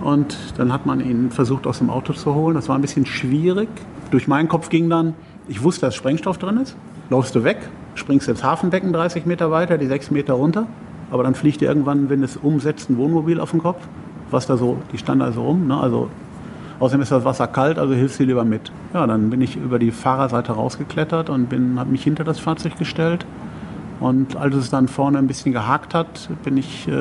Und 0.00 0.36
dann 0.58 0.72
hat 0.72 0.84
man 0.84 1.00
ihn 1.00 1.30
versucht 1.30 1.66
aus 1.66 1.78
dem 1.78 1.88
Auto 1.88 2.12
zu 2.12 2.34
holen. 2.34 2.56
Das 2.56 2.68
war 2.68 2.74
ein 2.74 2.80
bisschen 2.80 3.06
schwierig. 3.06 3.68
Durch 4.10 4.26
meinen 4.26 4.48
Kopf 4.48 4.68
ging 4.68 4.90
dann, 4.90 5.14
ich 5.46 5.62
wusste, 5.62 5.86
dass 5.86 5.94
Sprengstoff 5.94 6.38
drin 6.38 6.56
ist. 6.56 6.76
Läufst 7.08 7.34
du 7.36 7.44
weg, 7.44 7.58
springst 7.94 8.28
ins 8.28 8.42
Hafenbecken 8.42 8.92
30 8.92 9.26
Meter 9.26 9.50
weiter, 9.52 9.78
die 9.78 9.86
6 9.86 10.10
Meter 10.10 10.34
runter. 10.34 10.66
Aber 11.12 11.22
dann 11.22 11.34
fliegt 11.34 11.60
dir 11.60 11.68
irgendwann, 11.68 12.10
wenn 12.10 12.22
es 12.24 12.36
umsetzt, 12.36 12.90
ein 12.90 12.96
Wohnmobil 12.96 13.38
auf 13.38 13.52
den 13.52 13.60
Kopf. 13.60 13.86
Was 14.30 14.46
da 14.46 14.56
so, 14.56 14.78
die 14.92 14.98
stand 14.98 15.22
da 15.22 15.30
so 15.30 15.44
rum. 15.44 15.68
Ne? 15.68 15.78
Also 15.78 16.08
Außerdem 16.82 17.02
ist 17.02 17.12
das 17.12 17.24
Wasser 17.24 17.46
kalt, 17.46 17.78
also 17.78 17.94
hilfst 17.94 18.18
du 18.18 18.24
lieber 18.24 18.44
mit. 18.44 18.72
Ja, 18.92 19.06
dann 19.06 19.30
bin 19.30 19.40
ich 19.40 19.54
über 19.54 19.78
die 19.78 19.92
Fahrerseite 19.92 20.50
rausgeklettert 20.50 21.30
und 21.30 21.48
habe 21.78 21.92
mich 21.92 22.02
hinter 22.02 22.24
das 22.24 22.40
Fahrzeug 22.40 22.76
gestellt. 22.76 23.24
Und 24.00 24.34
als 24.34 24.56
es 24.56 24.68
dann 24.68 24.88
vorne 24.88 25.18
ein 25.18 25.28
bisschen 25.28 25.52
gehakt 25.52 25.94
hat, 25.94 26.28
bin 26.42 26.56
ich, 26.56 26.88
äh, 26.88 26.92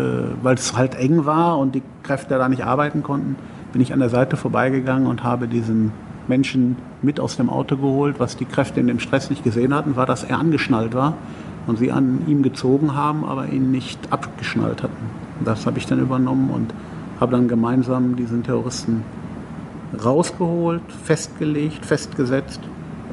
weil 0.43 0.53
es 0.53 0.77
halt 0.77 0.93
eng 0.93 1.25
war 1.25 1.57
und 1.57 1.73
die 1.73 1.81
Kräfte 2.03 2.37
da 2.37 2.47
nicht 2.47 2.63
arbeiten 2.63 3.01
konnten, 3.01 3.37
bin 3.73 3.81
ich 3.81 3.91
an 3.91 3.97
der 3.97 4.09
Seite 4.09 4.37
vorbeigegangen 4.37 5.07
und 5.07 5.23
habe 5.23 5.47
diesen 5.47 5.93
Menschen 6.27 6.75
mit 7.01 7.19
aus 7.19 7.37
dem 7.37 7.49
Auto 7.49 7.75
geholt. 7.75 8.19
Was 8.19 8.37
die 8.37 8.45
Kräfte 8.45 8.79
in 8.79 8.85
dem 8.85 8.99
Stress 8.99 9.31
nicht 9.31 9.43
gesehen 9.43 9.73
hatten, 9.73 9.95
war, 9.95 10.05
dass 10.05 10.23
er 10.23 10.37
angeschnallt 10.37 10.93
war 10.93 11.15
und 11.65 11.79
sie 11.79 11.91
an 11.91 12.19
ihm 12.27 12.43
gezogen 12.43 12.93
haben, 12.93 13.25
aber 13.25 13.47
ihn 13.47 13.71
nicht 13.71 14.13
abgeschnallt 14.13 14.83
hatten. 14.83 15.09
Das 15.43 15.65
habe 15.65 15.79
ich 15.79 15.87
dann 15.87 15.97
übernommen 15.97 16.51
und 16.51 16.71
habe 17.19 17.31
dann 17.31 17.47
gemeinsam 17.47 18.15
diesen 18.15 18.43
Terroristen 18.43 19.03
rausgeholt, 20.03 20.81
festgelegt, 21.03 21.85
festgesetzt 21.85 22.61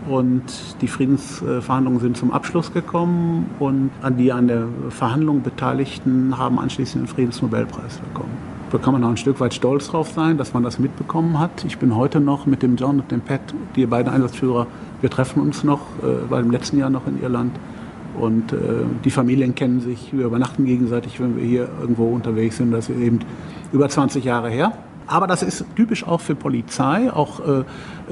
und 0.08 0.42
die 0.80 0.88
Friedensverhandlungen 0.88 2.00
sind 2.00 2.16
zum 2.16 2.32
Abschluss 2.32 2.72
gekommen 2.72 3.50
und 3.58 3.90
die 4.18 4.32
an 4.32 4.48
der 4.48 4.64
Verhandlung 4.90 5.42
Beteiligten 5.42 6.38
haben 6.38 6.58
anschließend 6.58 7.04
den 7.04 7.08
Friedensnobelpreis 7.08 7.98
bekommen. 7.98 8.32
Da 8.70 8.76
kann 8.76 8.92
man 8.92 9.04
auch 9.04 9.08
ein 9.08 9.16
Stück 9.16 9.40
weit 9.40 9.54
stolz 9.54 9.88
drauf 9.88 10.10
sein, 10.10 10.36
dass 10.36 10.52
man 10.52 10.62
das 10.62 10.78
mitbekommen 10.78 11.38
hat. 11.38 11.64
Ich 11.64 11.78
bin 11.78 11.96
heute 11.96 12.20
noch 12.20 12.44
mit 12.44 12.62
dem 12.62 12.76
John 12.76 13.00
und 13.00 13.10
dem 13.10 13.22
Pat, 13.22 13.40
die 13.76 13.86
beiden 13.86 14.12
Einsatzführer, 14.12 14.66
wir 15.00 15.10
treffen 15.10 15.40
uns 15.40 15.64
noch, 15.64 15.80
äh, 16.02 16.30
war 16.30 16.40
im 16.40 16.50
letzten 16.50 16.78
Jahr 16.78 16.90
noch 16.90 17.06
in 17.06 17.22
Irland. 17.22 17.52
Und 18.18 18.52
äh, 18.52 18.56
die 19.04 19.10
Familien 19.10 19.54
kennen 19.54 19.80
sich, 19.80 20.12
wir 20.12 20.26
übernachten 20.26 20.64
gegenseitig, 20.64 21.20
wenn 21.20 21.36
wir 21.36 21.44
hier 21.44 21.68
irgendwo 21.80 22.08
unterwegs 22.08 22.56
sind. 22.58 22.72
Das 22.72 22.88
ist 22.88 22.98
eben 22.98 23.20
über 23.72 23.88
20 23.88 24.24
Jahre 24.24 24.50
her. 24.50 24.72
Aber 25.08 25.26
das 25.26 25.42
ist 25.42 25.64
typisch 25.74 26.06
auch 26.06 26.20
für 26.20 26.34
Polizei, 26.34 27.10
auch 27.10 27.40
äh, 27.40 27.60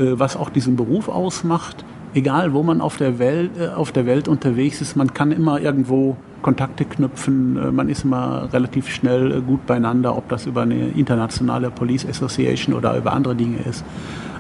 äh, 0.03 0.19
was 0.19 0.37
auch 0.37 0.49
diesen 0.49 0.77
Beruf 0.77 1.09
ausmacht. 1.09 1.85
Egal, 2.15 2.55
wo 2.55 2.63
man 2.63 2.81
auf 2.81 2.97
der 2.97 3.19
Welt, 3.19 3.51
äh, 3.59 3.69
auf 3.69 3.93
der 3.93 4.07
Welt 4.07 4.29
unterwegs 4.29 4.81
ist, 4.81 4.97
man 4.97 5.13
kann 5.13 5.31
immer 5.31 5.61
irgendwo 5.61 6.17
Kontakte 6.41 6.87
knüpfen. 6.87 7.59
Äh, 7.59 7.71
man 7.71 7.91
ist 7.91 8.05
immer 8.05 8.49
relativ 8.51 8.89
schnell 8.89 9.31
äh, 9.31 9.41
gut 9.43 9.67
beieinander, 9.67 10.17
ob 10.17 10.31
das 10.31 10.47
über 10.47 10.63
eine 10.63 10.89
internationale 10.89 11.71
Police 11.71 12.07
Association 12.07 12.75
oder 12.75 12.97
über 12.97 13.13
andere 13.13 13.37
Dinge 13.37 13.59
ist. 13.59 13.85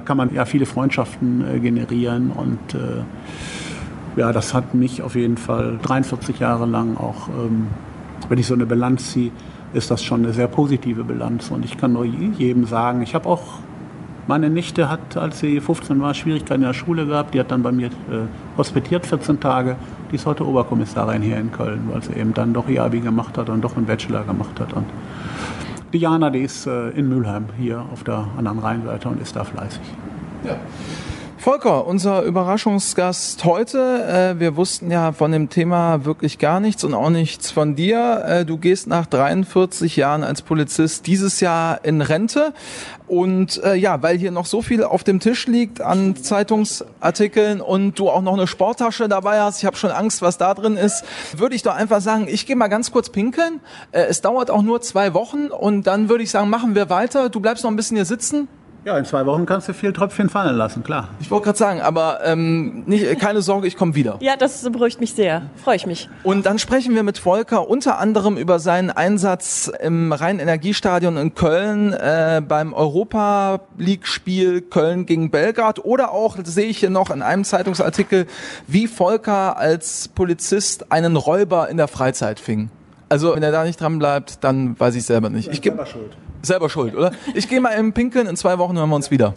Kann 0.06 0.16
man 0.16 0.32
ja 0.32 0.46
viele 0.46 0.66
Freundschaften 0.66 1.60
generieren 1.60 2.30
und 2.30 2.74
äh, 2.74 3.02
ja, 4.16 4.32
das 4.32 4.54
hat 4.54 4.72
mich 4.72 5.02
auf 5.02 5.14
jeden 5.14 5.36
Fall 5.36 5.78
43 5.82 6.38
Jahre 6.38 6.64
lang 6.64 6.96
auch, 6.96 7.28
ähm, 7.28 7.66
wenn 8.28 8.38
ich 8.38 8.46
so 8.46 8.54
eine 8.54 8.66
Bilanz 8.66 9.12
ziehe, 9.12 9.32
ist 9.76 9.90
das 9.90 10.02
schon 10.02 10.24
eine 10.24 10.32
sehr 10.32 10.48
positive 10.48 11.04
Bilanz. 11.04 11.50
Und 11.50 11.64
ich 11.64 11.76
kann 11.76 11.92
nur 11.92 12.04
jedem 12.04 12.64
sagen, 12.64 13.02
ich 13.02 13.14
habe 13.14 13.28
auch, 13.28 13.42
meine 14.26 14.48
Nichte 14.50 14.90
hat, 14.90 15.16
als 15.16 15.38
sie 15.38 15.60
15 15.60 16.00
war, 16.00 16.14
Schwierigkeiten 16.14 16.62
in 16.62 16.66
der 16.66 16.74
Schule 16.74 17.06
gehabt. 17.06 17.34
Die 17.34 17.40
hat 17.40 17.50
dann 17.50 17.62
bei 17.62 17.72
mir 17.72 17.88
äh, 17.88 18.26
hospitiert 18.56 19.06
14 19.06 19.38
Tage. 19.38 19.76
Die 20.10 20.16
ist 20.16 20.26
heute 20.26 20.46
Oberkommissarin 20.46 21.22
hier 21.22 21.36
in 21.36 21.52
Köln, 21.52 21.88
weil 21.92 22.02
sie 22.02 22.14
eben 22.14 22.32
dann 22.32 22.52
doch 22.54 22.68
ihr 22.68 22.82
Abi 22.82 23.00
gemacht 23.00 23.36
hat 23.36 23.50
und 23.50 23.60
doch 23.60 23.76
einen 23.76 23.86
Bachelor 23.86 24.24
gemacht 24.24 24.58
hat. 24.58 24.72
Und 24.72 24.86
Diana, 25.92 26.30
die 26.30 26.40
ist 26.40 26.66
äh, 26.66 26.88
in 26.90 27.08
Mülheim 27.08 27.44
hier 27.58 27.84
auf 27.92 28.02
der 28.02 28.26
anderen 28.36 28.58
Rheinseite 28.58 29.08
und 29.08 29.20
ist 29.20 29.36
da 29.36 29.44
fleißig. 29.44 29.82
Ja. 30.44 30.56
Volker, 31.46 31.86
unser 31.86 32.22
Überraschungsgast 32.22 33.44
heute. 33.44 34.34
Äh, 34.36 34.40
wir 34.40 34.56
wussten 34.56 34.90
ja 34.90 35.12
von 35.12 35.30
dem 35.30 35.48
Thema 35.48 36.04
wirklich 36.04 36.40
gar 36.40 36.58
nichts 36.58 36.82
und 36.82 36.92
auch 36.92 37.08
nichts 37.08 37.52
von 37.52 37.76
dir. 37.76 38.24
Äh, 38.26 38.44
du 38.44 38.58
gehst 38.58 38.88
nach 38.88 39.06
43 39.06 39.94
Jahren 39.94 40.24
als 40.24 40.42
Polizist 40.42 41.06
dieses 41.06 41.38
Jahr 41.38 41.84
in 41.84 42.00
Rente. 42.00 42.52
Und 43.06 43.62
äh, 43.62 43.76
ja, 43.76 44.02
weil 44.02 44.18
hier 44.18 44.32
noch 44.32 44.46
so 44.46 44.60
viel 44.60 44.82
auf 44.82 45.04
dem 45.04 45.20
Tisch 45.20 45.46
liegt 45.46 45.80
an 45.80 46.16
Zeitungsartikeln 46.16 47.60
und 47.60 47.96
du 47.96 48.10
auch 48.10 48.22
noch 48.22 48.34
eine 48.34 48.48
Sporttasche 48.48 49.08
dabei 49.08 49.40
hast, 49.40 49.60
ich 49.60 49.66
habe 49.66 49.76
schon 49.76 49.92
Angst, 49.92 50.22
was 50.22 50.38
da 50.38 50.52
drin 50.52 50.76
ist, 50.76 51.04
würde 51.36 51.54
ich 51.54 51.62
doch 51.62 51.76
einfach 51.76 52.00
sagen, 52.00 52.26
ich 52.28 52.46
gehe 52.46 52.56
mal 52.56 52.66
ganz 52.66 52.90
kurz 52.90 53.08
pinkeln. 53.10 53.60
Es 53.92 54.20
dauert 54.20 54.50
auch 54.50 54.62
nur 54.62 54.80
zwei 54.80 55.14
Wochen 55.14 55.46
und 55.46 55.86
dann 55.86 56.08
würde 56.08 56.24
ich 56.24 56.30
sagen, 56.32 56.50
machen 56.50 56.74
wir 56.74 56.90
weiter. 56.90 57.28
Du 57.28 57.38
bleibst 57.38 57.62
noch 57.62 57.70
ein 57.70 57.76
bisschen 57.76 57.96
hier 57.96 58.04
sitzen. 58.04 58.48
Ja, 58.86 58.96
in 58.96 59.04
zwei 59.04 59.26
Wochen 59.26 59.46
kannst 59.46 59.68
du 59.68 59.72
viel 59.72 59.92
Tröpfchen 59.92 60.28
fallen 60.28 60.54
lassen, 60.54 60.84
klar. 60.84 61.08
Ich 61.18 61.28
wollte 61.32 61.46
gerade 61.46 61.58
sagen, 61.58 61.80
aber 61.80 62.20
ähm, 62.22 62.84
nicht, 62.86 63.18
keine 63.18 63.42
Sorge, 63.42 63.66
ich 63.66 63.76
komme 63.76 63.96
wieder. 63.96 64.16
Ja, 64.20 64.36
das 64.36 64.62
beruhigt 64.70 65.00
mich 65.00 65.12
sehr. 65.12 65.42
Freue 65.56 65.74
ich 65.74 65.86
mich. 65.86 66.08
Und 66.22 66.46
dann 66.46 66.60
sprechen 66.60 66.94
wir 66.94 67.02
mit 67.02 67.18
Volker 67.18 67.68
unter 67.68 67.98
anderem 67.98 68.36
über 68.36 68.60
seinen 68.60 68.90
Einsatz 68.90 69.68
im 69.80 70.12
Rhein-Energiestadion 70.12 71.16
in 71.16 71.34
Köln 71.34 71.94
äh, 71.94 72.40
beim 72.46 72.72
Europa 72.72 73.58
League-Spiel 73.76 74.60
Köln 74.60 75.04
gegen 75.04 75.32
Belgrad 75.32 75.84
oder 75.84 76.12
auch, 76.12 76.36
das 76.36 76.54
sehe 76.54 76.66
ich 76.66 76.78
hier 76.78 76.90
noch 76.90 77.10
in 77.10 77.22
einem 77.22 77.42
Zeitungsartikel, 77.42 78.28
wie 78.68 78.86
Volker 78.86 79.56
als 79.56 80.06
Polizist 80.06 80.92
einen 80.92 81.16
Räuber 81.16 81.68
in 81.68 81.76
der 81.76 81.88
Freizeit 81.88 82.38
fing. 82.38 82.70
Also 83.08 83.34
wenn 83.34 83.42
er 83.42 83.50
da 83.50 83.64
nicht 83.64 83.80
dran 83.80 83.98
bleibt, 83.98 84.44
dann 84.44 84.78
weiß 84.78 84.94
ich 84.94 85.02
selber 85.02 85.28
nicht. 85.28 85.48
Ich 85.52 85.60
gebe 85.60 85.84
schuld. 85.86 86.16
Selber 86.46 86.70
schuld, 86.70 86.94
oder? 86.94 87.12
Ich 87.34 87.48
gehe 87.48 87.60
mal 87.60 87.70
im 87.70 87.92
Pinkeln, 87.92 88.26
in 88.26 88.36
zwei 88.36 88.58
Wochen 88.58 88.76
hören 88.76 88.88
wir 88.88 88.96
uns 88.96 89.10
wieder. 89.10 89.34